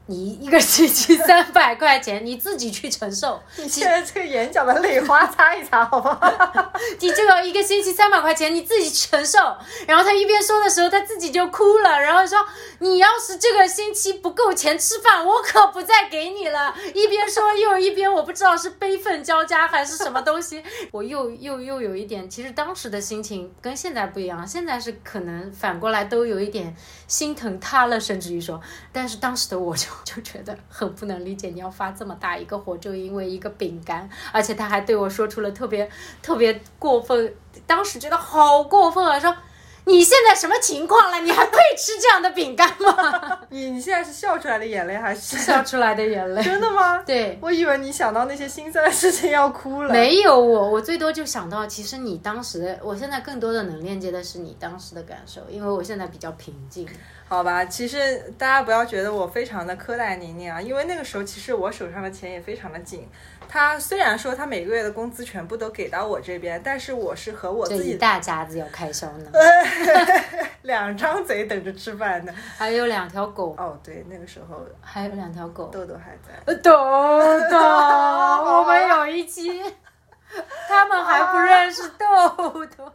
[0.08, 3.42] 你一个星期三百块钱，你自己去承受。
[3.58, 6.74] 你现在这个眼角的泪花擦一擦，好不好？
[7.00, 9.40] 你这个一个星期三百块钱，你自己承受。
[9.88, 12.38] 然后他一边说的时候，他自己就哭了，然后说
[12.80, 20.64] ：“你要是这个星期不够钱吃饭，我可不再给你了。”一边说又一边，我不知道是悲愤交加还是什么东西。
[20.92, 26.76] 我又又又有一点，其实当时的心情跟现在不一样，现在是可能反过来都有一点
[27.08, 29.88] 心疼他了，甚至于说，但是当时的我就。
[30.06, 35.90] 就觉得很不能理解，你要发这么大一个火，就因为一个饼干，而且他还对我说出了特别
[36.22, 37.34] 特别过分，
[37.68, 39.20] 当时觉得好过分啊！
[39.20, 39.36] 说
[39.88, 41.20] 你现在什么情况了？
[41.22, 43.40] 你还配吃这样的饼干吗？
[43.50, 46.42] 你 你现在是笑出来的眼泪还是笑出来的眼泪？
[46.44, 46.98] 真的吗？
[47.04, 49.94] 对，我以为你想到那些心酸的事情要哭了。
[49.94, 56.88] 没有我，我最多就想到，其实你当时的，我现在更多的能链接的是你当时的感受，因为我现在比较平静。
[57.28, 63.08] 好吧，其实大家不要觉得我非常的苛待宁宁啊，因为那个时候其实我手上的钱也非常的紧。
[63.48, 69.32] 他虽然说他每个月的工资全部都给到我这边，但是我是和我自己大家子要开销呢，
[70.64, 73.56] 两张嘴等着吃饭呢，还有两条狗。
[73.58, 76.54] 哦，对，那个时候还有两条狗，豆豆还在。
[76.56, 76.72] 豆
[77.50, 79.62] 豆， 我们有一期，
[80.68, 82.92] 他们还不认识豆豆。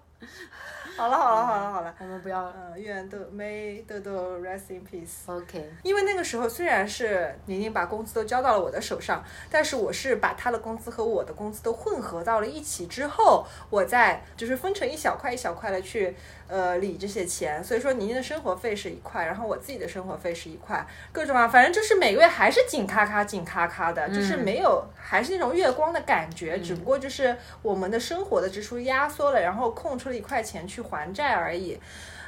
[1.00, 5.08] 好了好了好了好了，我们不要嗯，愿豆妹豆豆 rest in peace。
[5.24, 5.72] OK。
[5.82, 16.14] 因为那个时候虽然是宁宁把工资都交到了我的手上，但是我是把她的工资和我的工资都混合到了一起之后，我再就是分成一小块一小块的去。
[16.50, 31.78] 呃，理这些钱，所以说宁宁的生活费是一块，然后我自己的生活费是一块，各种啊，反正就是每个月还是紧咔咔、紧咔咔的，就是没有，还是那种月光的感觉，只不过就是我们的生活的支出压缩了，然后空出了一块钱去还债而已。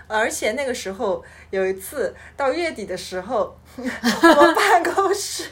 [0.07, 5.49] 而且那个时候有一次到月底的时候， 我们办公室。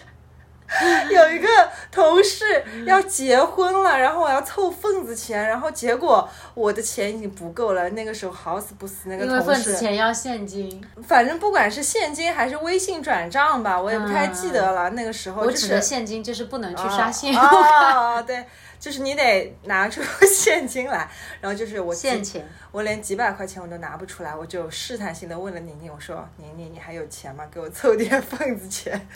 [1.10, 1.48] 有一个
[1.90, 2.44] 同事
[2.86, 7.88] 要结婚了，然后我要凑份子钱，然后结果我的钱已经不够了。
[7.90, 14.90] 那个时候好死不死，那个同事份子钱要现金，反正不管是现金还是微信转账吧，我也不太记得了。
[14.90, 18.44] 那个时候我指的现金就是不能去刷信用卡， 对，
[18.78, 27.44] 就是你得拿出现金来，然后就是我现钱，我连几百块钱我都拿不出来，我就试探性的问了宁宁，我说宁宁你还有钱吗？
[27.52, 29.08] 给我凑点份子钱。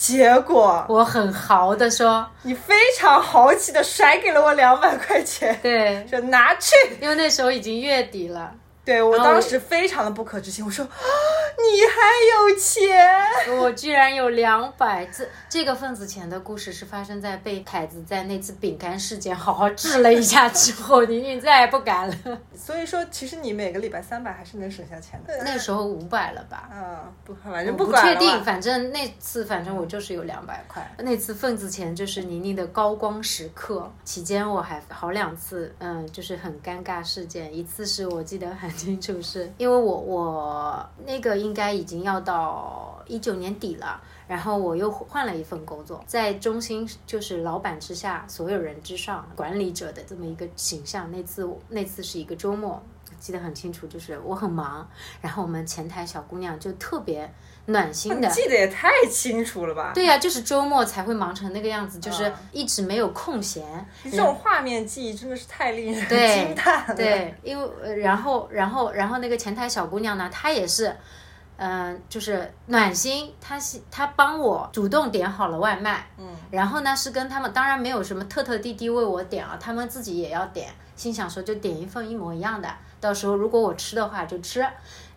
[0.00, 8.50] 结果我很豪的说，你非常豪气的甩给了我两百块钱，对，说拿去，因为那时候已经月底了。
[8.84, 22.16] 对我当时非常的不可置信，我说啊你还有钱，我居然有两百这这个份子钱的故事是发生在被凯子在那次饼干事件好好治了一下之后，宁宁再也不敢了。
[22.56, 25.34] 所以说，其实你每个礼拜三百还是能省下钱的。
[25.44, 26.70] 那时候五百了吧？
[26.74, 30.90] 嗯，不，反正不确定，反正那次反正我就是有两百块。
[30.98, 37.54] 那次份子钱就是宁宁的高光时刻，期间我还好两次，嗯，就是很尴尬事件。
[37.54, 38.70] 一次是我记得很。
[38.80, 51.10] 清楚是因为我我那个应该已经要到一九年底了，然后我又换了一份工作，在中心就是老板之下，所有人之上，管理者的这么一个形象。
[51.10, 52.82] 那次那次是一个周末，
[53.18, 54.88] 记得很清楚，就是我很忙，
[55.20, 57.32] 然后我们前台小姑娘就特别。
[57.70, 59.92] 暖心的，记得也太清楚了吧？
[59.94, 63.64] 对呀，就是周末才会忙成那个样子，就是一直没有空闲。
[64.04, 66.94] 这种画面记忆真的是太令人惊叹了。
[66.94, 70.94] 对，因为然后然后然后那个前台小姑娘呢，她也是，
[71.56, 82.68] 嗯，就是暖心，她是她帮我主动点好了外卖，嗯，然后呢是跟他们，当然没有什么特特地地为我点啊，他们自己也要点，心想说就点一份一模一样的，
[83.00, 84.66] 到时候如果我吃的话就吃。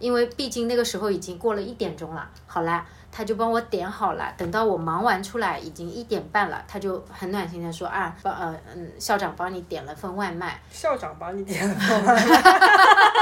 [0.04, 4.34] 因为毕竟那个时候已经过了一点钟了，好啦，他就帮我点好了。
[4.36, 10.62] 等到我忙完出来，已经一点半了，他就很暖心的说啊，帮呃嗯，校长帮你点了份外卖。
[10.70, 12.52] 校长帮你点了份外卖，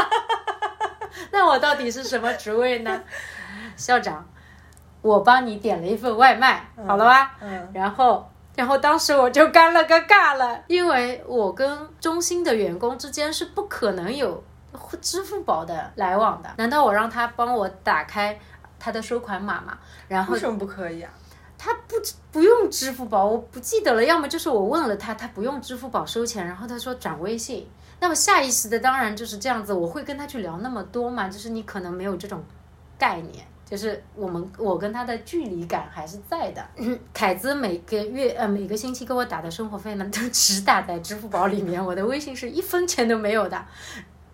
[1.29, 3.03] 那我到底是什么职位呢？
[3.77, 4.27] 校长，
[5.03, 7.37] 我帮你点了一份外卖，好了吧？
[7.41, 7.69] 嗯。
[7.75, 14.43] 然后，然后当时我就尴了个尬了，因为我跟中心的员工之间是不可能有。
[15.01, 18.39] 支付宝的来往的，难道我让他帮我打开
[18.79, 19.77] 他的收款码吗？
[20.07, 21.11] 然后为什么不可以啊？
[21.57, 21.95] 他不
[22.31, 24.03] 不用支付宝，我不记得了。
[24.03, 27.69] 要么就是我问了他，他不用支付宝收钱，然后他说转微信。
[27.99, 31.29] 那么下意识的当然就是这样子，我会跟他去聊那么多嘛？
[31.29, 32.43] 就是你可能没有这种
[32.97, 36.67] 概念，就是我们我跟他的距离感还是在的。
[37.13, 43.63] 凯子每个月呃每个星期给我打的生活费呢，都 只打在支付宝里面，我的微信是一分钱都没有的。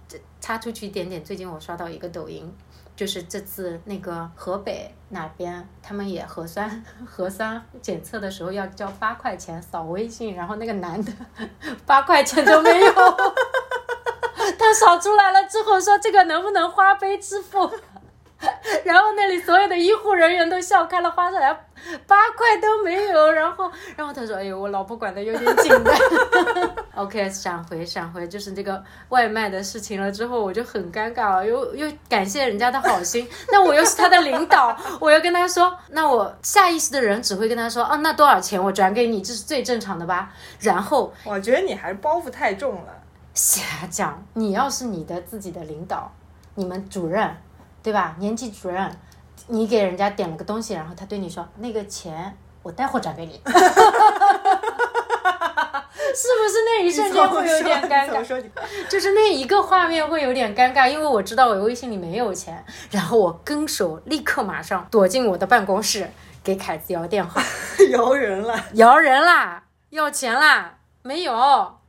[0.08, 1.24] 这插出去一点点。
[1.24, 2.52] 最近我刷到一个抖音，
[2.96, 11.12] 就是这次那个河北哪边，他们也核酸 核酸检测的时候要交八块钱扫微信，然后那个男的
[11.86, 12.93] 八块钱都没有，
[14.58, 17.72] 他扫出来了之后说这个能不能花呗支付？
[18.86, 21.52] 然后那里所有的医护人员都笑开了花，说来
[22.06, 23.32] 八块都没有。
[23.32, 25.91] 然后，然后他说：“哎呦，我老婆管的有点紧的。
[26.98, 30.12] ”OK，闪回闪回，就是这个外卖的事情了。
[30.12, 42.94] 之后我就很尴尬，又又感谢人家的好心， 那我又是他的领导，我要跟他说，那我下意识的人只会跟他说：“哦，那多少钱我转给你，这是最正常的吧？”然后我觉得你还是包袱太重了。
[43.34, 46.12] 瞎讲，你要是你的自己的领导，
[46.56, 47.36] 你们主任。
[47.84, 48.18] 对吧？
[48.20, 48.92] 年级主任，
[49.48, 53.40] 你给人家点了个东西，然后他对你说：“那个钱我待会儿转给你。
[56.18, 58.44] ”是不是那一瞬间会有点尴尬？
[58.90, 66.10] 就是那一个画面会有点尴尬，因为我知道我微信里没有钱，然后我跟手立刻马上躲进我的办公室，
[66.44, 67.42] 给凯子摇电话，
[67.92, 71.34] 摇人了，摇人啦，要钱啦，没有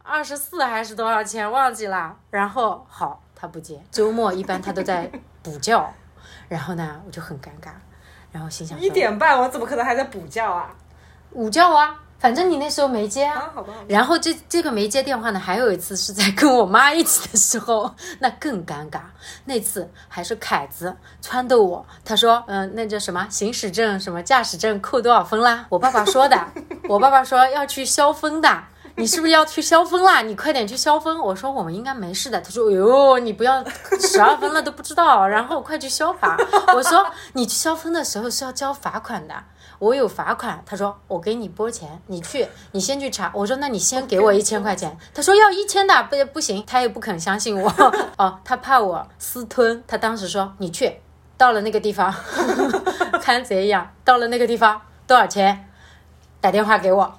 [0.03, 5.11] 二十四还是多少钱忘记了，然后好他不接，周末一般他都在。
[5.41, 5.95] 补觉，
[6.49, 7.71] 然后呢，我就很尴尬，
[8.31, 10.69] 然后心想一点半我怎么可能还在补觉啊？
[11.31, 13.51] 午觉啊，反正你那时候没接啊。
[13.55, 13.73] 好吧。
[13.89, 19.01] 然后这这个没接电话呢，还有一次是在跟我妈一起的时候， 那更尴尬。
[19.45, 25.67] 那次还是凯子撺掇我，他说，嗯，那叫什么行驶证、什么驾驶证扣多少分啦？
[25.69, 26.47] 我爸爸说的，
[26.89, 28.65] 我爸爸说要去消分的。
[28.99, 30.23] 你是不是要去消分啦？
[30.23, 31.17] 你快点去消分。
[31.21, 32.41] 我说我们应该没事的。
[32.41, 33.65] 他说哟，你不要
[34.01, 36.37] 十二分了都不知道，然后快去消罚。
[36.75, 39.35] 我说你去消分的时候是要交罚款的，
[39.79, 40.61] 我有罚款。
[40.67, 43.31] 他说我给你拨钱，你去，你先去查。
[43.33, 44.99] 我说那你先给我一千块钱。
[45.15, 47.73] 他说要一千的，不不行，他也不肯相信我。
[48.19, 49.85] 哦，他怕我私吞。
[49.87, 51.01] 他当时说你去，
[51.37, 52.13] 到了那个地方，
[53.23, 55.71] 看贼一样，到了那个地方多少钱，
[56.41, 57.19] 打电话给我。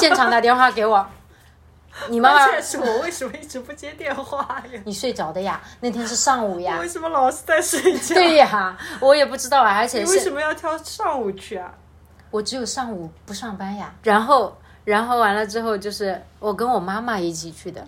[0.00, 1.06] 现场打电话给我，
[2.08, 2.60] 你妈妈。
[2.60, 4.80] 是我为什么一直不接电话呀？
[4.84, 5.60] 你睡着的呀？
[5.80, 6.78] 那天是上午呀。
[6.80, 8.14] 为什么老是在睡觉？
[8.14, 11.72] 对呀，我也不知道啊，而且你为什么要挑上午去啊？
[12.30, 13.92] 我只有上午不上班呀。
[14.02, 17.86] 然后，然后完了之后，就是我跟我妈妈一起去的。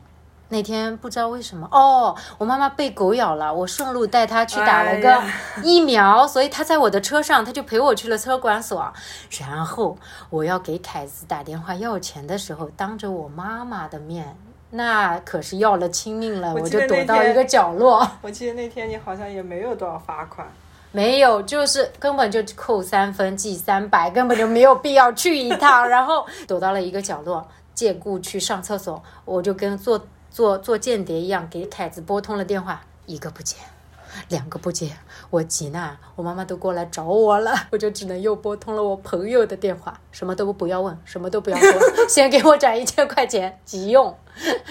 [0.52, 5.22] 那天不知道为什么哦，我妈妈被狗咬了，我顺路带她去打了个
[5.62, 8.92] 疫苗，所以她在我的车上，她就陪我去了车管所。
[9.38, 9.96] 然后
[10.28, 14.36] 我要给凯子打电话要钱的时候，当着我妈妈的面，
[14.70, 18.04] 那可是要了亲命了，我就躲到一个角落。
[18.20, 20.44] 我记得那天你好像也没有多少罚款，
[20.90, 25.86] 没有，就是根本就扣三分，记三百，根本就没有必要去一趟。
[25.88, 30.04] 然后躲到了一个角落，借故去上厕所，我就跟做。
[30.30, 33.56] 做做间谍一样给凯子拨通了电话，一个不接，
[34.28, 34.92] 两个不接，
[35.28, 44.16] 我急呐，我妈妈都过来找我了，我就只能又拨通了我朋友的电话，什么都不要问，什么都不要说，先给我转一千块钱，急用，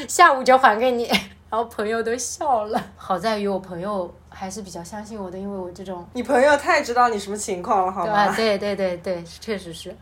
[0.08, 1.10] 下午就还给你。
[1.52, 8.32] 然后朋友都笑了，好在于我朋友还是比较相信我的，因为我这种，你朋友太知道你什么情况了，好吗？
[8.36, 9.96] 对对对对，确实是。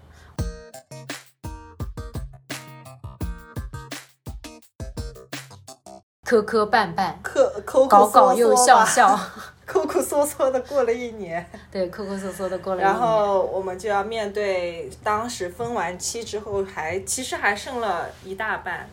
[6.28, 7.50] 磕磕绊绊，磕
[7.88, 9.18] 搞搞又笑笑，
[9.66, 11.50] 抠抠缩缩的过了一年。
[11.72, 12.82] 对，抠抠缩缩的过了。
[12.82, 18.86] 然后我们就要面对当时分完期之后，还其实还剩了一大半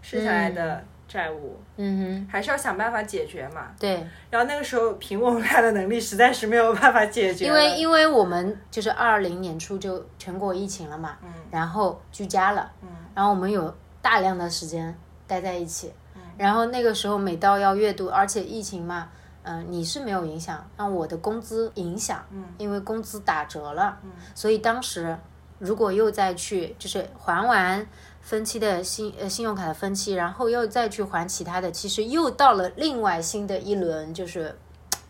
[0.00, 1.60] 剩下来的债务。
[1.76, 3.66] 嗯哼，还是要想办法解决嘛。
[3.78, 4.02] 对。
[4.30, 7.44] 然后那个时候凭我们俩的能力，实在是没有办法解决。
[7.44, 15.92] 因为因为我们就是二零年初就全国疫情了嘛，嗯，然后居家了，嗯，然后我们有大量的时间待在一起。
[16.38, 19.08] 然后那个时候每到要月度，而且疫情嘛，
[19.42, 25.18] 嗯，你是没有影响，让我的工资影响，嗯，因为工资打折了，嗯，所以当时
[25.58, 27.84] 如果又再去，就是还完
[28.20, 34.56] 分期的信呃信用卡的分期，然后又再去还其他的，其实又到了另外新的一轮就是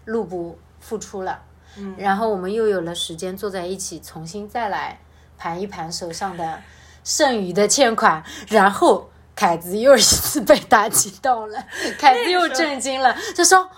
[0.06, 1.42] 入不敷出了，
[1.76, 4.98] 嗯，然后我们又有了时间坐在一起重新再来
[5.36, 6.60] 盘一盘手上的
[7.04, 9.10] 剩余的欠款，然后。
[9.38, 11.64] 凯子又一次被打击到了，
[11.96, 13.70] 凯子又震惊了，他说：“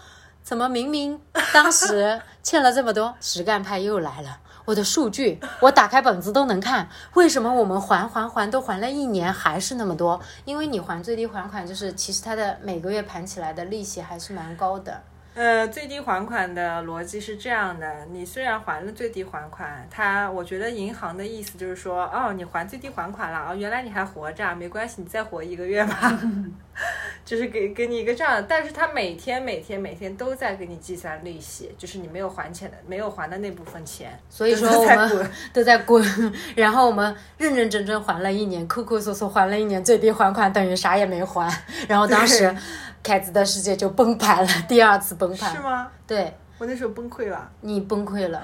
[0.43, 1.21] 怎么明明
[1.53, 4.39] 当时 欠了这么多，实干派又来了？
[4.65, 10.19] 我的数据，我打开本子都能看，为什么我们还还还都还了一年还是那么多？
[10.47, 15.03] 因为你还最低还款，就是其实它的每个月盘起来的利息还是蛮高的。”
[15.41, 26.21] 呃，最低还款的逻辑是这样的：你虽然还了最低还款，他我觉得银行的意思就是说，哦，你还最低还款了，哦，原来你还活着，没关系，你再活一个月吧。
[27.25, 36.05] 就是给给你一个这样，但是他每天每天每天都在给你计算利息，就是你没有还钱的没有还的那部分钱，所以说我们都在滚，
[36.57, 41.51] 然后我们认认真真还了一年，抠抠搜搜还了一年，最低还款等于啥也没还。
[41.89, 42.55] 然后当时
[43.03, 45.55] 凯子的世界就崩盘了，第二次崩盘。
[45.55, 45.89] 是吗？
[46.07, 48.43] 对我那时候崩溃了，你崩溃了，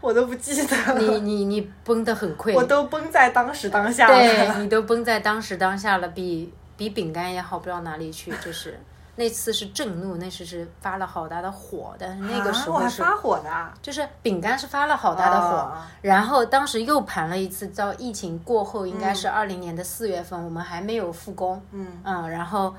[0.00, 4.58] 我都不记得了，你你你崩得很溃，我都崩在当时当下了对了。
[4.62, 8.78] 你都崩在当时当下了，比比饼干也好不到哪里去，就是。
[9.16, 22.72] 那次是震怒，那次是发了好大的火，但是那个时候是发火的啊，就是饼干是发了好大的火，啊然后当时又盘了一次，到疫情过后，应该嗯是二零年的四月份，我们还没有复工，嗯然后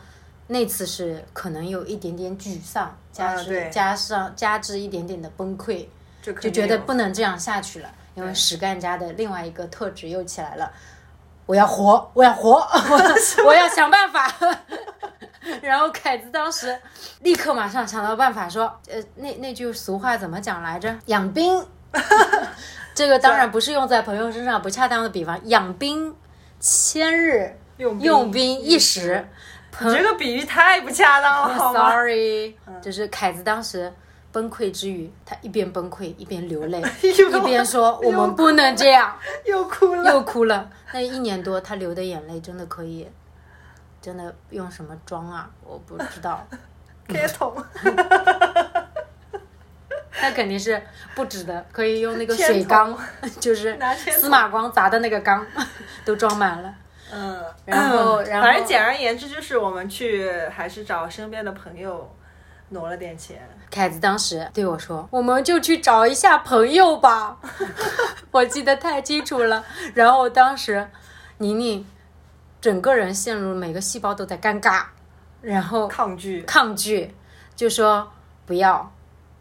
[0.52, 5.86] 那次是可能有一点点沮丧，加之、啊加上加之一点点的崩溃，
[6.24, 10.72] 就就觉得不能这样下去了，因为实干家的另外一个特质又起来了，
[11.46, 14.28] 我要活，我要活，我 我要想办法。
[15.62, 16.76] 然后凯子当时
[17.22, 20.94] 立刻马上想到办法说，呃，那那句俗话怎么讲来着？
[21.06, 21.64] 养兵，
[22.96, 26.16] 这个当然不是用在朋友身上不恰当的比方，养兵
[26.60, 29.28] 千日，用用兵一时。
[29.88, 33.92] 你这个比喻太不恰当了， 好吗？Sorry，就是凯子当时
[34.32, 40.70] 崩溃之余，他一边崩溃一边流泪， 一边说我们不能这样，又哭了，又哭了。
[40.92, 43.08] 那一年多他流的眼泪真的可以，
[44.02, 45.50] 真的用什么装啊？
[45.64, 46.46] 我不知道，
[47.08, 47.56] 铁桶，
[50.22, 50.82] 那肯定是
[51.16, 52.98] 不止的，可以用那个水缸，
[53.40, 53.80] 就是
[54.12, 55.46] 司马光砸的那个缸，
[56.04, 56.74] 都装满了。
[57.12, 62.16] 嗯，然后然后反正简而言之就是我们去还是找身边的朋友
[62.70, 63.42] 挪了点钱，
[63.72, 67.38] 凯子当时对我说：“我们就去找一下朋友吧。
[68.32, 69.64] ”我记得太清楚了。
[69.96, 70.88] 然后当时
[71.40, 71.86] 宁宁
[72.62, 74.84] 整个人陷入每个细胞都在尴尬，
[75.42, 77.16] 然后抗拒，抗拒，
[77.56, 78.12] 就说
[78.46, 78.92] 不要，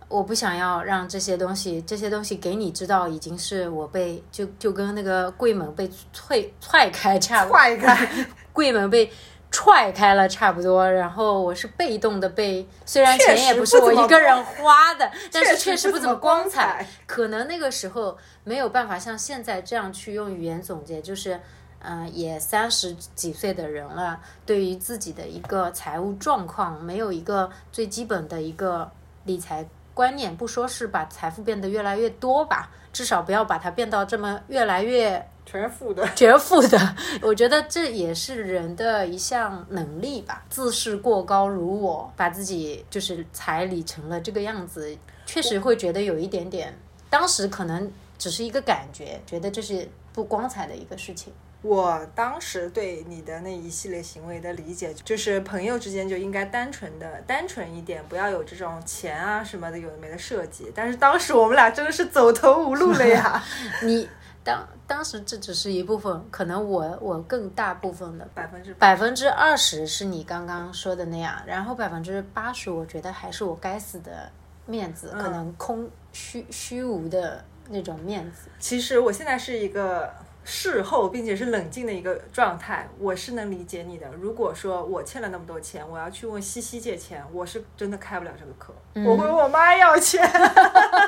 [0.08, 9.10] 我不想要让这些东西，这些东西给你知道，已经是我被就就跟那个柜门被踹踹开差不多，踹开，柜门被
[9.50, 16.86] 踹开了差不多，然后我是被动的被，虽然钱也不是我一个人花的， 但是确实不怎么光彩。
[17.06, 21.40] 可能那个时候没有办法像现在这样去用语言总结，就是。
[21.80, 28.90] 嗯，也三十几岁的人了，对于自己的一个财务状况，没有一个最基本的一个
[29.26, 29.64] 理财
[29.98, 36.06] 观念，不说是把财富变得越来越多吧，至少不要把它变到这么越来越全是负的。
[36.14, 36.78] 全负的，
[37.20, 40.44] 我觉得这也是人的一项能力吧。
[40.48, 44.96] 自视过高如我，把自己就是彩礼成了这个样子，
[45.26, 46.78] 确实会觉得有一点点。
[47.10, 51.32] 当时可能只是一个感觉，觉得这是不光彩的一个事情。
[51.60, 60.70] 我当时对你的那一系列行为的理解，就是朋友之间就应该单纯的、单纯一点，不要有这种钱啊什么的有的没的设计。
[60.74, 63.42] 但是当时我们俩真的是走投无路了呀，
[63.82, 64.08] 你
[64.44, 74.30] 当当时这只是一部分，可能我我更大部分的百分之 百分之二十是你刚刚说的那样，然后百分之八十我觉得还是我该死的
[74.64, 78.48] 面子，可能空虚虚无的那种面子。
[78.60, 80.08] 其实我现在是一个
[80.50, 84.08] 事后并且是冷静的一个状态，我是能理解你的。
[84.18, 88.74] 如果说我欠了那么多钱，我要去问西西借钱，我是真的开不了这个口，
[89.06, 90.26] 我会问我妈要钱，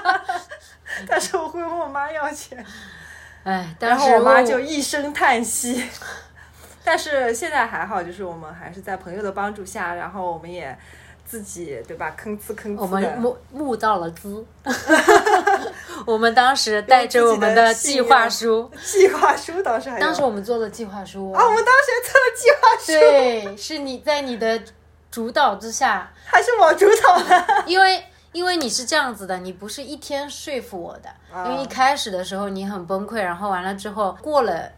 [1.09, 2.63] 但是我会问我妈要钱，
[3.45, 5.89] 哎，然后我妈就一声叹息。
[6.85, 10.77] 但是现在还好，就是我们还是在朋友的帮助下，然后我们也
[11.31, 13.17] 自己对吧，吭哧吭哧我们的。
[13.17, 14.45] 募募到了资，
[16.05, 24.61] 我们当时带着我们的计划书，计划书当时还当时我们做的计划书，啊，我们当时还做了计划书，对，是你在你的
[25.09, 27.63] 主导之下，还是我主导的。
[27.65, 28.03] 因为
[28.33, 31.09] 因为你是这样子的，你不是一天说服我的，
[31.49, 34.69] 因为一开始的时候你很崩溃，然后完了之后过了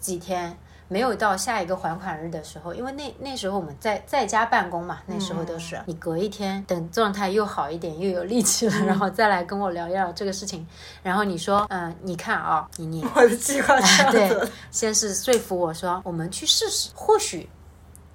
[0.00, 0.58] 几天。
[0.88, 10.66] 没有到下一个还款日的时候，因为那那时候我们在在家办公嘛，那时候都是、你隔一天等状态又好一点，又有力气了，然后再来跟我聊一聊这个事情。
[11.02, 17.48] 然后你说，嗯、你看啊，你你 我的计划是 对先是说服我说我们去试试，或许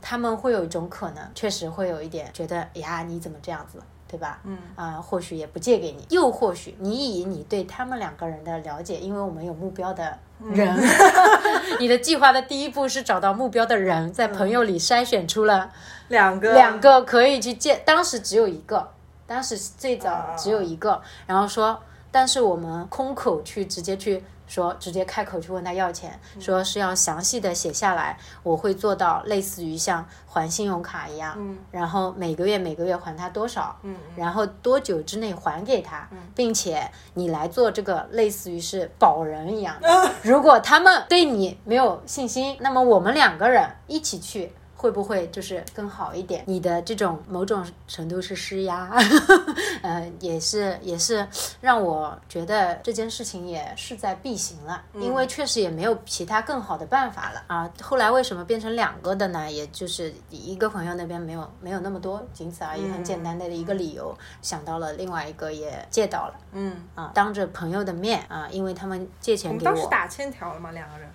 [0.02, 4.42] 他们会有一种可能，确实会有一点觉得哎呀你怎么这样子，对吧？
[4.44, 10.18] 嗯啊、或许也不借给你，又或许你以你对他们两个人的了解，因为我们有目标的
[10.52, 10.78] 人，
[11.80, 15.72] 你的计划的第一步是找到目标的人，在朋友里筛选出了
[16.10, 16.54] 两个。
[16.54, 18.92] 两个可以去见，当时只有一个，
[19.26, 20.36] 当时最早啊。
[20.38, 21.82] 只有一个，然后说
[22.12, 24.24] 但是我们空口去直接去
[24.54, 39.76] 说，直接开口去问他要钱，说是要详细的写下来，我会做到类似于像还信用卡一样，嗯然后每个月每个月还他多少，嗯然后多久之内还给他，并且你来做这个类似于是保人一样。
[40.22, 44.54] 如果他们对你没有信心，那么我们两个人一起去。
[44.84, 46.44] 会不会就是更好一点？
[46.46, 48.92] 你的这种某种程度是施压，
[49.82, 51.26] 呃，也是也是
[51.62, 57.72] 让我觉得这件事情也势在必行了，因为确实也没有其他更好的办法了啊。
[57.82, 59.50] 后来为什么变成两个的呢？
[59.50, 70.72] 也就是一个朋友那边没有没有那么多，仅此而已，很简单的一个理由，想到了另外一个也借到了嗯，啊，当着朋友的面啊，因为他们借钱给我当时打欠条了吗？
[70.72, 71.08] 两个人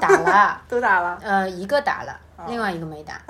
[0.00, 0.60] 打了。
[0.68, 1.18] 都打了。
[1.22, 3.20] 呃，一个打了，另外一个没打，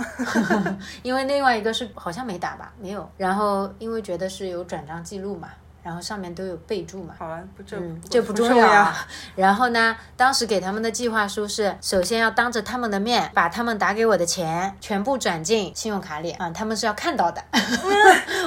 [1.02, 3.08] 因为另外一个是好像没打吧，没有。
[3.16, 5.48] 然后因为觉得是有转账记录嘛，
[5.82, 7.14] 然后上面都有备注嘛。
[7.18, 9.06] 好了，不这嗯，这不重重要啊。
[9.36, 17.42] 然后呢，当时给他们的计划书是，首先要当着他们的面把他们打给我的钱全部转进信用卡里啊、他们是要看到的。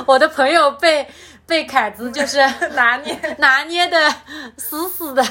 [0.05, 1.07] 我的朋友被
[1.45, 2.39] 被凯子就是
[2.75, 3.35] 拿捏。
[3.37, 3.97] 拿捏的
[4.57, 5.23] 死死的。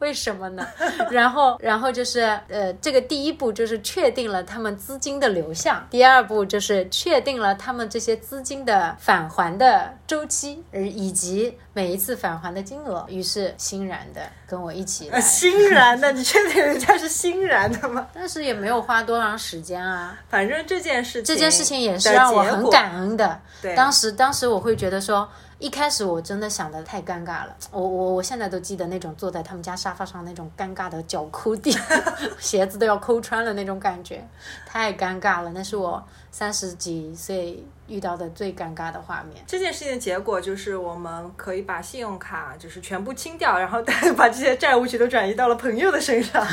[0.00, 0.66] 为什么呢？
[1.10, 13.06] 然后，然后就是呃，这个第一步就是确定了他们资金的流向，第二步就是确定了他们这些资金的返还的周期，而以及每一次返还的金额。
[13.08, 18.06] 于是欣然的跟我一起来，欣然的，你确定人家是欣然的吗？
[18.12, 20.18] 但是也没有花多长时间啊。
[20.28, 23.40] 反正这件事情，这件事情也是让我很感恩的。
[23.62, 25.26] 对当时当时我会觉得说，
[25.58, 27.56] 一开始我真的想的太尴尬了。
[27.70, 31.74] 我我我现在都记得那种坐在他们家沙发上那种尴尬的脚抠地，
[32.38, 34.26] 鞋子都要抠穿了那种感觉，
[34.66, 35.50] 太尴尬了。
[35.52, 39.42] 那是我三十几岁遇到的最尴尬的画面。
[39.46, 43.82] 这件事情的结果就是，我们可以把信用卡就是全部清掉，然后
[44.16, 46.44] 把这些债务全都转移到了朋友的身上。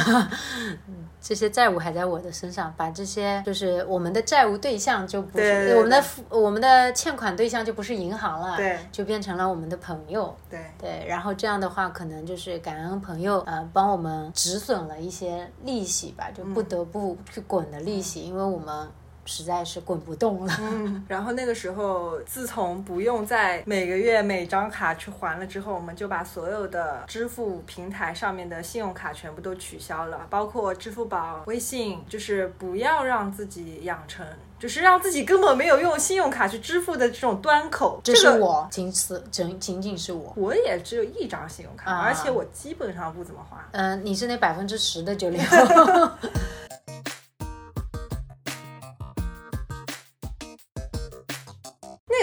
[1.24, 10.36] 这些债务还在我的身上，把这些就是我们的债务对象就不是我们的付我们的欠款对象就不是银行了，对就变成了我们的朋友。
[10.50, 18.90] 对，对，然后这样的话，可能就是感恩朋友呃帮我们止损了一些利息吧，就不得不去滚的利息，因为我们
[19.26, 20.54] 实在是滚不动了。
[20.60, 34.26] 嗯，然后那个时候，自从不用再每个月每张卡去还了之后，我们就把所有的支付平台上面的信用卡全部都取消了，包括支付宝、微信，就是不要让自己养成，
[34.60, 38.02] 就是让自己根本没有用信用卡去支付的这种端口。
[38.04, 40.34] 这是个我，仅此仅仅仅是我。
[40.36, 43.66] 我也只有一张信用卡，啊而且我基本上不怎么花。
[43.72, 46.12] 嗯、你是那百分之十的九零后。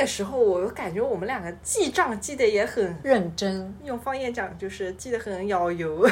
[0.09, 6.09] 时候，我感觉我们两个记账记得也很认真，用方言讲就是记得很咬油，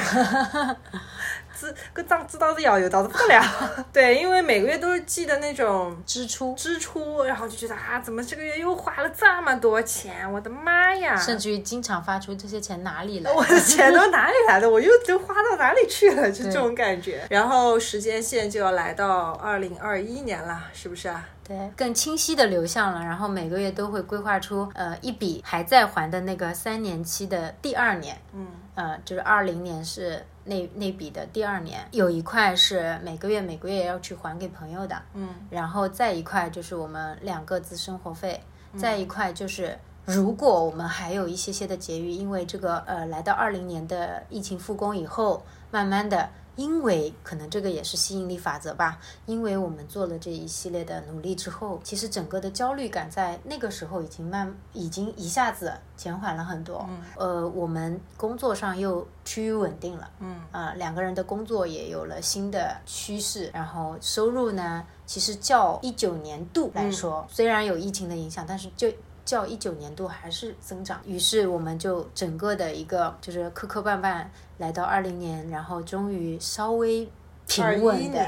[1.59, 3.42] 知个账知道是咬油，到是不得了。
[3.90, 10.30] 对，因为每个月都是记的那种支出，支出，然后就觉得啊，怎么这个月又花了这么多钱？
[10.30, 11.16] 我的妈呀！
[11.16, 13.30] 甚至于经常发出这些钱哪里来？
[13.32, 14.68] 我的钱都哪里来的？
[14.68, 16.30] 我又都花到哪里去了？
[16.30, 17.26] 就这种感觉。
[17.30, 21.26] 然后时间线就要来到二零二一年了，是不是啊？
[21.47, 38.42] 对，更清晰的流向了，然后每个月都会规划出呃一笔还在还的那个三年期的第二年，嗯，呃，就是二零年是那那笔的第二年，有一块是每个月每个月要去还给朋友的，嗯，然后再一块就是我们两个自生活费，
[38.76, 39.78] 再一块就是。
[40.07, 56.84] 如果我们还有一些些的结余，因为这个呃，来到二零年的疫情复工以后，慢慢的，因为可能这个也是吸引力法则吧，因为我们做了这一系列的努力之后，其实整个的焦虑感在那个时候已经慢，已经一下子减缓了很多。
[56.88, 60.11] 嗯呃，我们工作上又趋于稳定了。
[60.20, 68.90] 嗯啊、两个人的工作也有了新的趋势，然后收入呢，其实较一九年度来说，虽然有疫情的影响，但是就
[69.27, 70.99] 较一九年度还是增长。
[71.05, 74.24] 于是我们就整个的一个就是磕磕绊绊
[74.57, 77.07] 来到二零年，然后终于稍微
[77.47, 78.27] 平二一稳的、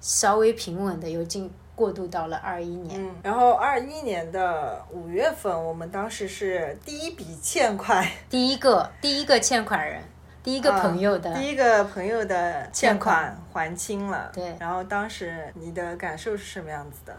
[0.00, 3.00] 稍微平稳的又进过渡到了二一年。
[3.02, 10.02] 嗯，然后二一年的五月份，我们当时是第一笔欠款， 第一个第一个欠款人，
[10.42, 14.30] 第一个朋友的、啊第一个朋友的欠款还清了。
[14.34, 17.16] 对然后当时你的感受是什么样子的？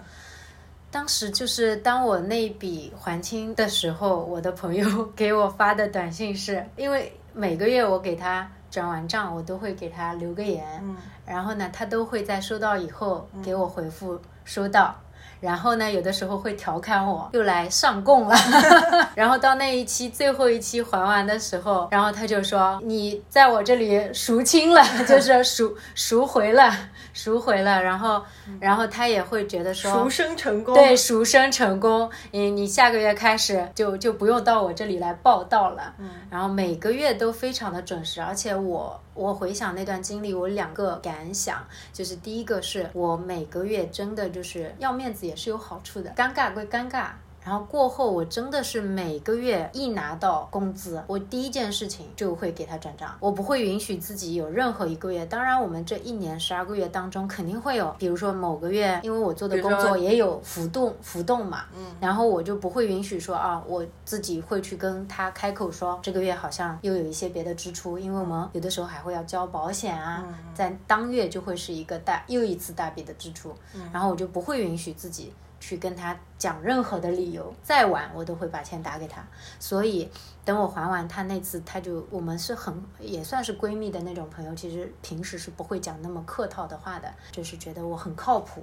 [0.91, 4.85] 当时就是当我那笔还清的时候，我的朋友
[5.15, 14.93] 给我发的短信是，因为每个月我给他转完账，我都会给他留个言，嗯然后呢，他都会在收到以后给我回复收到，
[15.39, 18.35] 然后呢，有的时候会调侃我又来上供了。
[19.15, 26.69] 然后到那一期最后一期还完的时候，然后他就说你在我这里赎清了， 就是赎赎回了，
[27.13, 27.81] 赎回了。
[27.81, 28.23] 然后
[28.59, 30.73] 然后他也会觉得说赎身成功。
[30.75, 32.09] 对，赎身成功。
[32.31, 35.93] 你你下个月开始就就不用到我这里来报道了。
[35.97, 47.07] 嗯，然后每个月都非常的准时，而且我我回想那段经历，我两个感想，就是第一个是我每个月真的就是要面子也是有好处的，尴尬归尴尬。
[47.43, 55.25] 然后过后，我真的是每个月一拿到工资，我第一件事情就会给他转账，我不会允许自己有任何一个月。
[55.25, 70.23] 当然，我们这一年十二个月当中，肯定会有，比如说某个月，因为我做的工作也有浮动浮动嘛，嗯，然后我就不会允许说啊，我自己会去跟他开口说，这个月好像又有一些别的支出，因为我们有的时候还会要交保险啊，
[70.53, 73.51] 在当月就会是一个大又一次大笔的支出，
[73.91, 75.33] 然后我就不会允许自己。
[75.61, 79.25] 去跟他讲任何的理由，再晚我都会把钱打给他。
[79.59, 80.11] 所以
[80.43, 88.61] 等我还完他那次，他就我们是很也算是闺蜜的那种朋友，其实平时是不会讲那么客套的话的，就是觉得我很靠谱。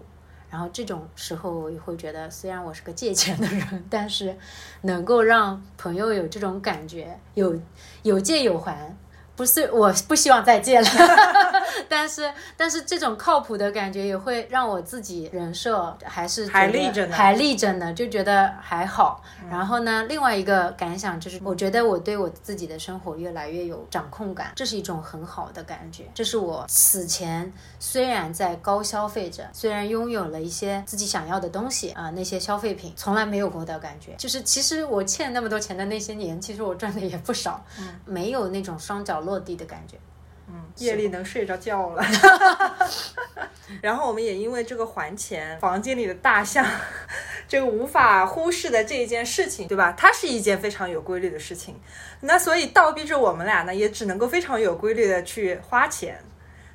[0.51, 4.37] 然后这种时候我也会觉得，虽然我是个借钱的人， 但是
[4.83, 7.59] 能够让朋友有这种感觉，有
[8.03, 8.97] 有借有还。
[9.39, 10.91] 不是，我不希望再见了，
[11.89, 19.23] 但是但是这种靠谱的感觉也会让我自己人设还是还立着呢，还立着呢，就觉得还好。
[19.49, 26.11] 然后呢，另外一个感想就是，我觉得我对我自己的生活越来越有掌控感，这是一种很好的感觉。
[26.13, 34.15] 这是我此前虽然在高消费着，虽然拥有了一些自己想要的东西啊，那些消费品从来没有过的感觉。
[34.19, 37.65] 就是其实我欠那么多钱的那些年，其实我赚的也不少，
[38.05, 39.21] 没有那种双脚。
[39.29, 39.99] 落地的感觉，
[40.47, 42.03] 嗯，夜里能睡着觉了。
[43.83, 46.65] 然后我们也因为这个还钱，房间里的大象，
[47.47, 49.93] 这个无法忽视的这一件事情，对吧？
[49.95, 51.79] 它是一件非常有规律的事情。
[52.23, 56.19] 那所以倒逼着我们俩呢，也只能够非常有规律的去花钱，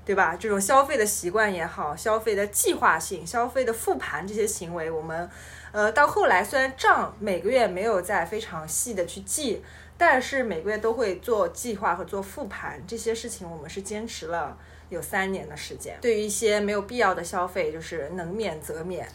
[0.06, 0.38] 对吧？
[0.40, 5.28] 这种消费的习惯也好，消费的计划性、消费的复盘这些行为，我们
[5.72, 9.64] 呃到后来虽然账每个月没有在非常细的去记。
[9.98, 14.58] 但是每个月都会做计划和做复盘，这些事情我们是坚持了
[14.90, 15.98] 有三年的时间。
[16.02, 19.08] 对于一些没有必要的消费，就是能免则免，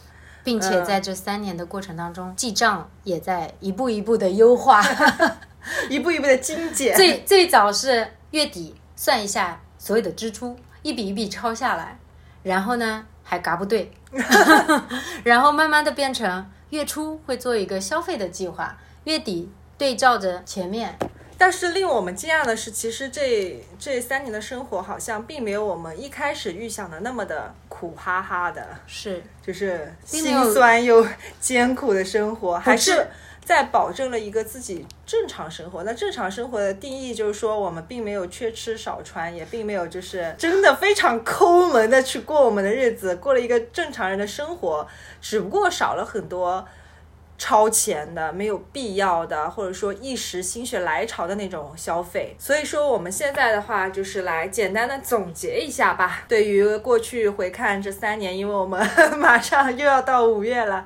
[0.43, 4.81] 并且在这三年的过程当中，记账也在一步一步的优化，
[5.89, 6.95] 一步一步的精简。
[6.97, 11.99] 最最早是月底算一下所有的支出，一笔一笔抄下来，
[12.41, 13.91] 然后呢还嘎不对，
[15.23, 19.51] 然后慢慢的变成月初会做一个消费的计划，月底。
[19.79, 20.93] 对照着前面，
[21.37, 31.07] 但是令我们惊讶的是，其实这这三年的生活好像并没有我们一开始预想的那么的苦哈哈的，是就是心酸又
[31.39, 33.07] 艰苦的生活，还是
[33.45, 35.83] 在保证了一个自己正常生活。
[35.83, 44.85] 那正常生活的定义就是说，我们并没有缺吃少穿，也并没有就是真的非常抠门的去过我们的日子，过了一个正常人的生活，
[45.21, 46.67] 只不过少了很多。
[47.39, 52.35] 超前的、没有必要的，或者说一时心血来潮的那种消费。
[52.37, 56.23] 所以说，我们现在的话就是来简单的总结一下吧。
[56.27, 58.85] 对于过去回看这三年，因为我们
[59.17, 60.83] 马上又要到五月了，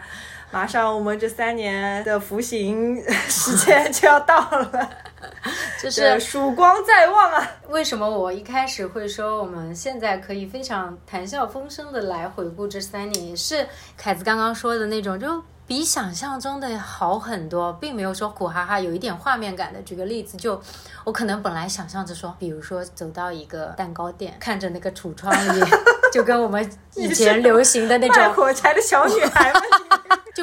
[0.51, 4.89] 马上我们这三年的服刑时间 就要到了，
[5.81, 7.51] 就是曙光在望啊。
[7.69, 15.43] 为什么我一开始会说我们现在可以非常谈笑风生的来回顾这三年，也是凯子刚刚说的那种就。
[15.65, 19.81] 比想象中的好很多，并没有说苦哈哈，有一点画面感的。
[19.83, 20.61] 举个例子，就
[21.03, 25.65] 我可能本来想象着说，比如说走到一个蛋糕店，看着那个橱窗里，
[26.11, 29.53] 就跟我们以前流行的那种火柴的小女孩。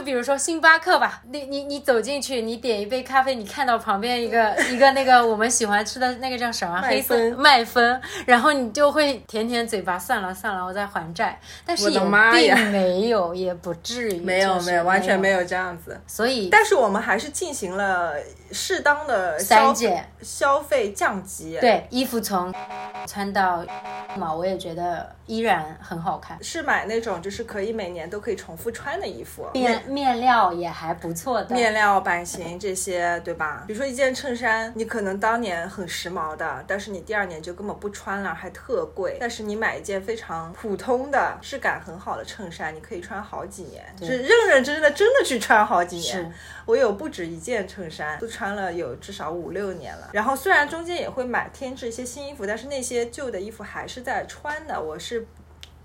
[0.00, 11.38] 就比如说星巴克吧，你你你走进去，你点一杯咖啡，你看到旁边一个 一个那个我们喜欢吃的那个叫什么黑森麦芬，然后你就会舔舔嘴巴，算了算了，我在还债。
[11.66, 16.00] 但是也并没有，也不至于，没有没有，完全没有这样子。
[16.06, 18.14] 所以，但是我们还是进行了
[18.50, 21.58] 适当的消减、消费降级。
[21.60, 22.50] 对，衣服从
[23.06, 23.62] 穿到
[24.16, 26.42] 嘛，我也觉得依然很好看。
[26.42, 29.46] 是买那种就是可以每年都可以重复穿的衣服。
[29.90, 33.64] 面料也还不错的，面料版型这些，对吧？
[33.66, 39.16] 比如说一件衬衫，你可能当年很时髦的，但是你第二年就根本不穿了，还特贵。
[39.20, 46.32] 但是你买一件非常普通的、质感很好的衬衫，你可以穿好几年，是认认真真的真的去穿好几年。
[46.66, 50.10] 我有不止一件衬衫，都穿了有至少五六年了。
[50.12, 54.80] 然后虽然中间也会买添置一些新衣服，但是那些旧的衣服还是在穿的。
[54.80, 55.26] 我是。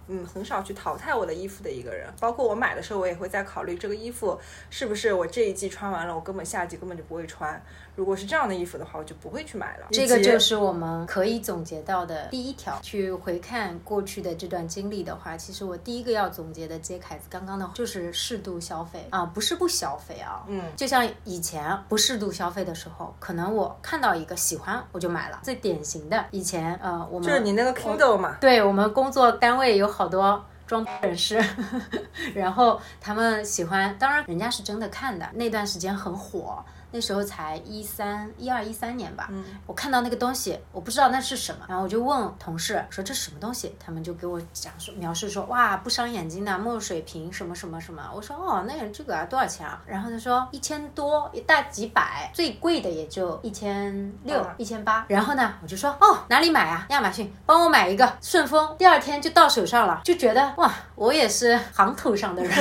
[0.07, 2.07] 嗯很少去淘汰我的衣服的一个人。
[2.19, 4.39] 包括我买的时候，我也会在考虑这个衣服
[4.69, 7.61] 是不是我这一季穿完了，我根本下季根本就不会穿。
[7.95, 9.87] 如果是这样的衣服的话，我就不会去买了。
[9.91, 12.77] 这个就是我们可以总结到的第一条。
[12.81, 20.43] 去回看过去的这段经历的话，其实我第一个要总结的，接凯子刚刚的，就是适度消费啊，不是不消费啊。
[20.47, 25.39] 嗯，就像以前不适度消费的时候，可能我看到一个喜欢我就买了。
[25.43, 30.43] 最典型的以前呃，我们就是你那个 Kindle 嘛，对我们工作单位有好多。
[30.67, 31.39] 装人士，
[32.33, 35.23] 然后他们喜欢，当然人家是真的看的。
[35.33, 36.57] 那段时间很火，
[36.95, 39.27] 那时候才一三一二一三年吧。
[39.29, 48.01] 嗯，我看到那个东西，我不知道那是什么，然后我就问同事说这什么东西，他们就给我讲述描述说哇不伤眼睛的墨水瓶什么什么什么。
[48.15, 49.81] 我说哦那这个啊多少钱啊？
[49.85, 55.03] 然后他说一千多，一大几百，最贵的也就一千六一千八。
[55.09, 56.85] 然后呢我就说哦哪里买啊？
[56.91, 60.45] 亚马逊帮我买一个，顺丰第二天就到手上了，就觉得。
[60.55, 62.53] 哇，我也是行头上的人，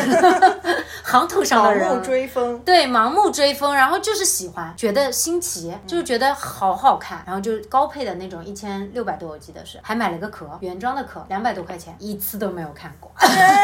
[1.05, 13.13] 行头上的人，盲目追风，对，盲目追风，然后就是喜欢，觉得新奇，就是觉得好好看，然后就是高配的那种，一千六百多，我记得是，还买了个壳，原装的壳，两百多块钱，一次都没有看过，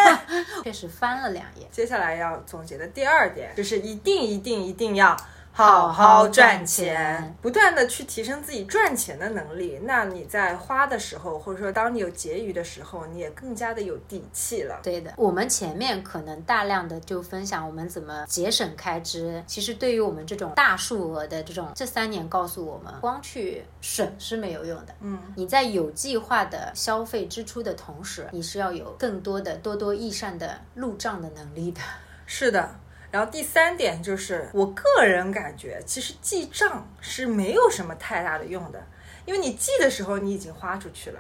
[0.63, 1.67] 确实翻了两页。
[1.73, 5.17] 接下来要总结的第二点就是一定一定一定要。
[5.53, 9.81] 好好赚钱，不断的去提升自己赚钱的能力。
[9.83, 14.79] 那你在花的时候，或者说当你有结余的时候，你也更加的有底气了。
[14.83, 19.43] 对的，我们前面可能大量的就分享我们怎么节省开支。
[19.47, 24.95] 其实对于我们这种大数额的这种，这三年告诉我们，光去省是没有用的。
[25.01, 31.81] 嗯，你在有计划的消费支出的同时，你是要有更多的多多益善的入账的能力的。
[32.25, 32.80] 是的。
[33.11, 38.81] 然后第三点就是，我个人感觉，其实记账是没有什么太大的用的，
[39.25, 41.19] 因为你记的时候你已经花出去了，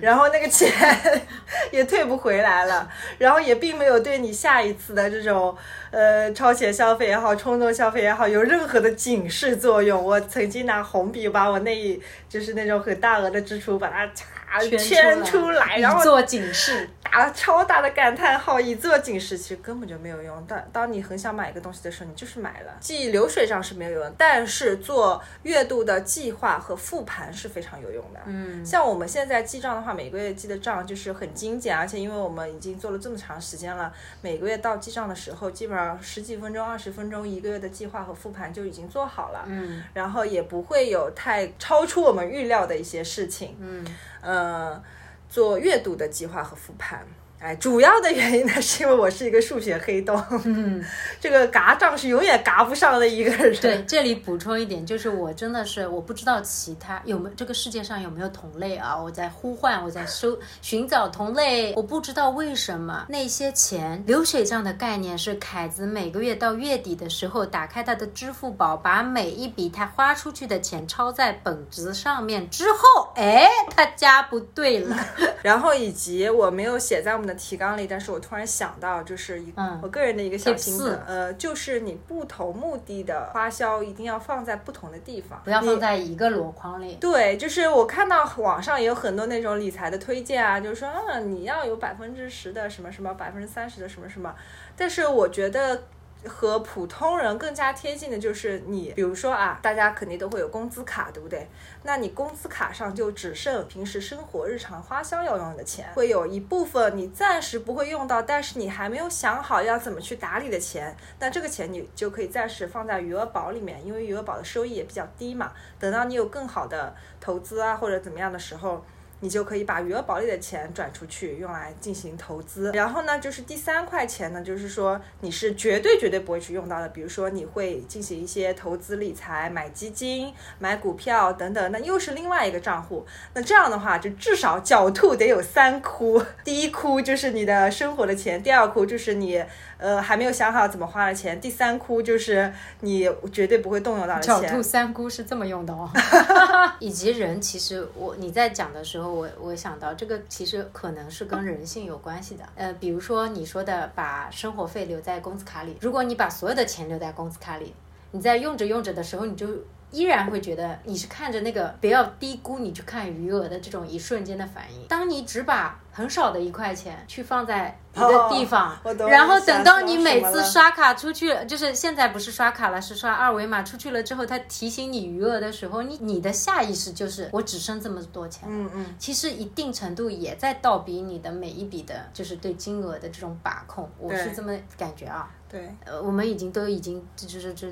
[0.00, 0.72] 然后那个钱
[1.70, 5.56] 也退不回来了，然后也并没有对你下一次的这种
[5.90, 10.02] 呃超前消费也好、冲动消费也好有任何的警示作用。
[10.02, 14.10] 我曾经拿红笔把我那一就是那种很大额的支出把它。
[14.58, 20.44] 圈出来，然后做警示，打了超大的感叹号，以做警示，其实根本就没有用。
[20.48, 22.76] 但当你很想买一个东西的时候，你就是买了。
[22.80, 28.20] 记流水账是没有用，但是做月度的计划和复盘是非常有用的。
[28.26, 39.44] 嗯，像我们现在记账的话，每个月记的账就是很精简，而且因为我们已经做了这么长时间了，每个月到记账的时候，基本上十几分钟、二十分钟，一个月的计划和复盘就已经做好了。
[39.46, 43.56] 嗯，然后也不会有太超出我们预料的一些事情。
[43.60, 43.84] 嗯。
[44.20, 44.82] 呃，
[45.28, 47.06] 做阅读的计划和复盘。
[47.40, 50.84] 哎，主要的原因呢，是因为我是一个数学黑洞，嗯，
[51.18, 53.58] 这个嘎账是永远嘎不上的一个人。
[53.62, 58.94] 对，这里补充一点，就是我真的是我不知道其他有没有这个世界上有没有同类啊？
[58.94, 74.94] 我在呼唤，我在搜寻找同类，我不知道为什么那些钱流水账的概念是凯子每个月到月底的时候打开他的支付宝，把每一笔他花出去的钱抄在本子上面之后，哎，他加不对了，
[75.40, 77.29] 然后以及我没有写在我们。
[77.34, 79.52] 提纲里，但是我突然想到，就是一
[79.82, 86.96] 我个人的一个小心得，呃，就是你不同目的的花销一定要放在不同的地方，不要放在一个箩筐里。
[87.00, 94.34] 对，就是我看到网上也有很多那种理财的推荐啊，就是说，嗯，你要有百分之十的什么什么，百分之三十的什么什么，
[94.76, 95.82] 但是我觉得。
[96.26, 101.48] 和普通人更加贴近的就是你，比如说啊，大家肯定都会有工资卡，对不对？
[101.82, 115.52] 那你工资卡上就只剩平时生活日常花销要用的钱，会有一部分你暂时不会用到，但是你还没有想好要怎么去打理的钱，那这个钱你就可以暂时放在余额宝里面，因为余额宝的收益也比较低嘛。
[115.78, 118.84] 等到你有更好的投资啊或者怎么样的时候。
[119.20, 122.70] 你就可以把余额宝里的钱转出去，用来进行投资。
[122.72, 126.88] 然后呢，就是第三块钱呢，就是说你是绝对绝对不会去用到的。
[126.88, 133.06] 比如说你会进行一些投资理财、买基金、买股票等等，那又是另外一个账户。
[133.34, 136.22] 那这样的话，就至少狡兔得有三窟。
[136.42, 139.44] 第一窟就是你的生活的钱，第二窟就是你
[139.76, 142.50] 呃还没有想好怎么花的钱，第三窟就是
[142.80, 144.34] 你绝对不会动用到的钱。
[144.34, 145.90] 狡兔三窟是这么用的哦。
[146.80, 149.09] 以及人，其实我你在讲的时候。
[149.12, 157.74] 我我想到这个其实可能是跟人性有关系的，呃，比如说你说的把生活费留在工资卡里，如果你把所有的钱留在工资卡里，
[158.12, 159.46] 你在用着用着的时候，你就
[159.90, 164.86] 依然会觉得你是看着那个不要低估你去看余额的这种一瞬间的反应。
[164.88, 168.78] 当你只把很少的一块钱去放在一个地方，
[169.08, 174.00] 然后等到你每次刷卡出去，就是现在不是刷卡了，是刷二维码出去了。
[174.02, 178.48] 之后，它提醒你余额的时候，你你的下意识就是我只剩这么多钱。
[178.48, 185.28] 嗯嗯，其实一定程度也在倒逼你的每一笔的，就是对金额的这种把控，我是这么感觉啊。
[185.48, 185.68] 对。
[185.84, 187.68] 呃，我们已经都已经这就是就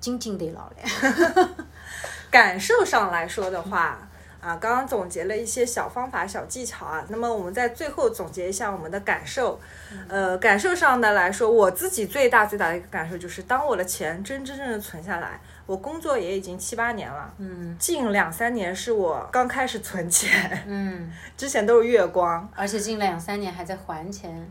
[0.00, 1.50] 是精进得老了。
[2.30, 3.98] 感受上来说的话，
[4.40, 7.04] 啊，刚刚总结了一些小方法、小技巧啊。
[7.08, 9.60] 那么我们在最后总结一下我们的感受。
[10.08, 22.48] 呃，感受上的来说，我自己最大最大的一个感受就是，当我的钱真真正正存下来，我工作也已经七八年了，嗯近两三年是我刚开始存钱，嗯， 之前都是月光。
[22.54, 24.48] 而且近两三年还在还钱。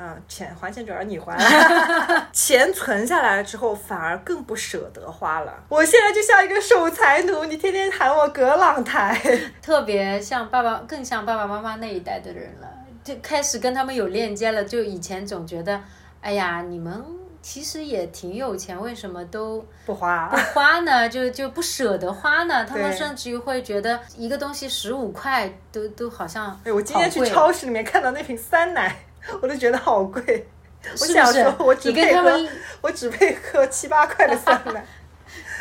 [0.00, 5.52] 嗯，钱还钱主要你还了， 钱存下来了之后，反而更不舍得花了。
[5.68, 9.20] 我现在就像一个守财奴，你天天喊我葛朗台。
[9.60, 12.68] 特别像爸爸，更像爸爸妈妈那一代的人了，
[13.02, 14.62] 就开始跟他们有链接了。
[14.62, 15.80] 就以前总觉得，
[16.20, 17.04] 哎呀，你们
[17.42, 21.08] 其实也挺有钱，为什么都不花不花呢？
[21.10, 22.64] 就就不舍得花呢？
[22.64, 28.94] 他们甚至于会觉得一个东西十五块都都好像哎，我今天去超市里面看到那瓶酸奶，
[29.40, 30.46] 我都觉得好贵。
[30.92, 32.48] 我是不是想说，我只配喝，
[32.80, 34.84] 我只配喝七八块的酸奶，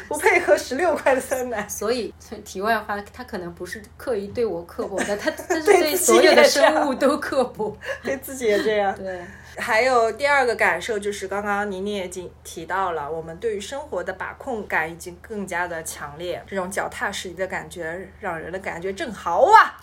[0.09, 1.67] 不配喝十六块的酸奶。
[1.67, 2.13] 所以
[2.45, 7.75] 题外话，他可能不是刻意对我刻薄的，他 他是对所有的生物都刻薄。
[8.03, 8.95] 对自己也这样。
[8.95, 9.21] 对，
[9.57, 19.75] 还有第二个感受就是，刚刚宁宁也已经提到了，我们对于生活的把控感已经更加的强烈，这种脚踏实地的感觉，让人的感觉正好啊。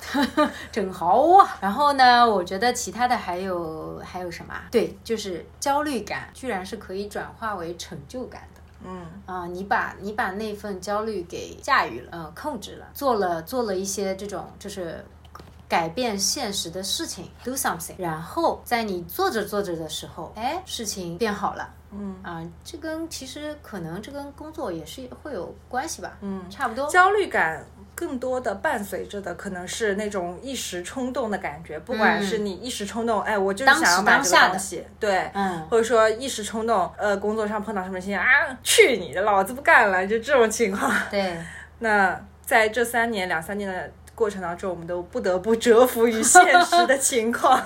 [0.70, 1.58] 正好啊！
[1.60, 4.64] 然后呢，我觉得其他的还有还有什么啊？
[4.70, 8.53] 对，就是焦虑感，居然是可以转化为成就感的。
[8.84, 15.04] 嗯，啊、你把你把那份焦虑给驾驭了，呃，控制了，做了做了一些这种就是
[15.68, 21.68] 改变现实的事情，do something，然后在你做着做着的时候，哎，事情变好了。
[21.96, 26.88] 嗯啊、这跟其实可能这跟工作也是会有关系吧，嗯，差不多。
[26.88, 27.64] 焦虑感
[27.94, 38.24] 更多的伴随着的可能是那种一时冲动的感觉，不管是你一时冲动，哎，我就是想要买这个东西，对，嗯，或者说一时冲动，呃，工作上碰到什么事情啊，
[38.62, 40.92] 去你的，老子不干了，就这种情况。
[41.10, 41.36] 对，
[41.78, 47.62] 那在这三年两三年的过程当中，我们都不得不折服于现实的情况。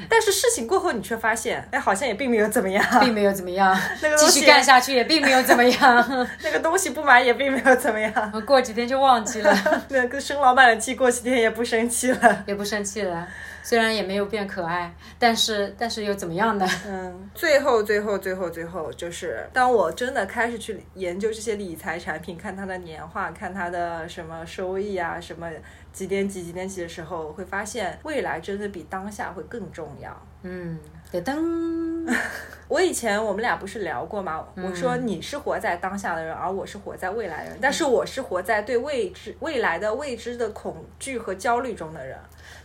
[0.08, 8.12] 但是事情过后，你却发现，哎，好像也并没有怎么样， 并没有怎么样， 那个东西继续干下去也并没有怎么样，那个东西不买也并没有怎么样，
[8.46, 12.44] 过几天就忘记了，那个生老板的气过几天也不生气了。
[12.46, 13.26] 也不生气了。
[13.62, 16.66] 虽然也没有变可爱，但是但是又怎么样呢？
[16.86, 25.48] 嗯，最后最后最后最后就是，当我真的开始去研究这些理财产品，看它的年化，看它的什么收益啊，什么
[25.92, 30.16] 几点几几点几的时候，我会发现未来真的比当下会更重要。
[30.42, 30.78] 嗯，
[31.12, 32.14] 噔噔，
[32.68, 34.46] 我以前我们俩不是聊过吗？
[34.56, 37.58] 我说你是活在当下的人，而我是活在未来的人。
[37.60, 42.16] 但是我是活在对未知未来的未知的恐惧和焦虑中的人。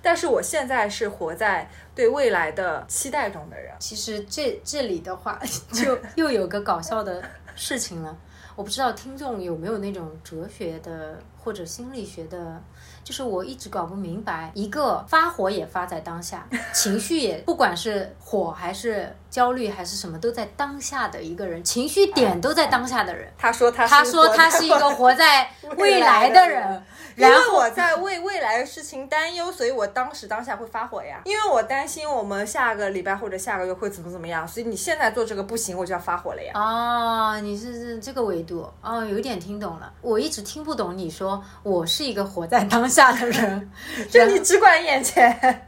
[0.04, 3.74] 但是我现在是活在对未来的期待中的人。
[3.80, 5.40] 其实这这里的话，
[5.74, 7.24] 就 又有个搞笑的
[7.56, 8.16] 事情了。
[8.56, 12.62] 我不知道听众有没有那种哲学的或者心理学的，
[13.04, 23.32] 就是我一直搞不明白，一个发火也发在当下， 情绪也不管是火还是焦虑还是什么，都在当下的一个人，情绪点都在当下的人。
[23.38, 26.84] 他说他是他说他是一个活在未来的人，
[27.18, 31.22] 因为我在为未来的事情担忧，所以我当时当下会发火呀。
[31.26, 36.52] 因为我担心我们下个礼拜或者下个月会怎么怎么样，所以你现在做这个不行，我就要发火了呀。
[36.54, 39.92] 哦，你是是这个维度哦，有点听懂了。
[40.02, 43.72] 我一直听不懂你说我是一个活在当下的人，
[44.10, 45.68] 就你只管眼前，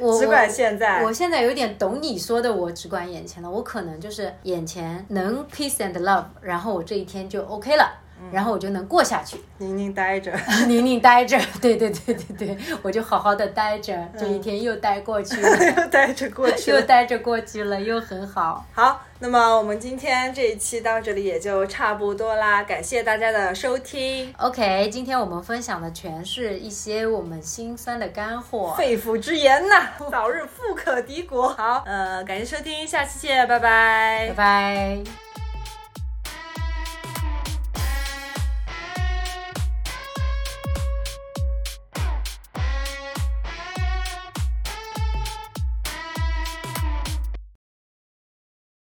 [0.00, 3.50] 我只管现在我现在有点懂你说的，我只管眼前了。
[3.50, 8.00] 我可能就是眼前能 peace and love，然后我这一天就 OK 了。
[8.32, 10.32] 然后我就能过下去，宁宁待着。
[10.66, 16.80] 宁宁待着， 对对对对对，我就好好的待着，这一天又待过去了， 又待着过去了。
[16.80, 18.64] 又待着过去了，又很好。
[18.72, 28.74] 好，那么我们今天这一期到这里也就差不多啦，感谢大家的收听，OK，今天我们分享的全是一些我们心酸的干货。
[28.76, 31.48] 肺腑之言呐、早日富可敌国。
[31.50, 35.23] 好，呃，感谢收听，下期见，拜拜拜拜。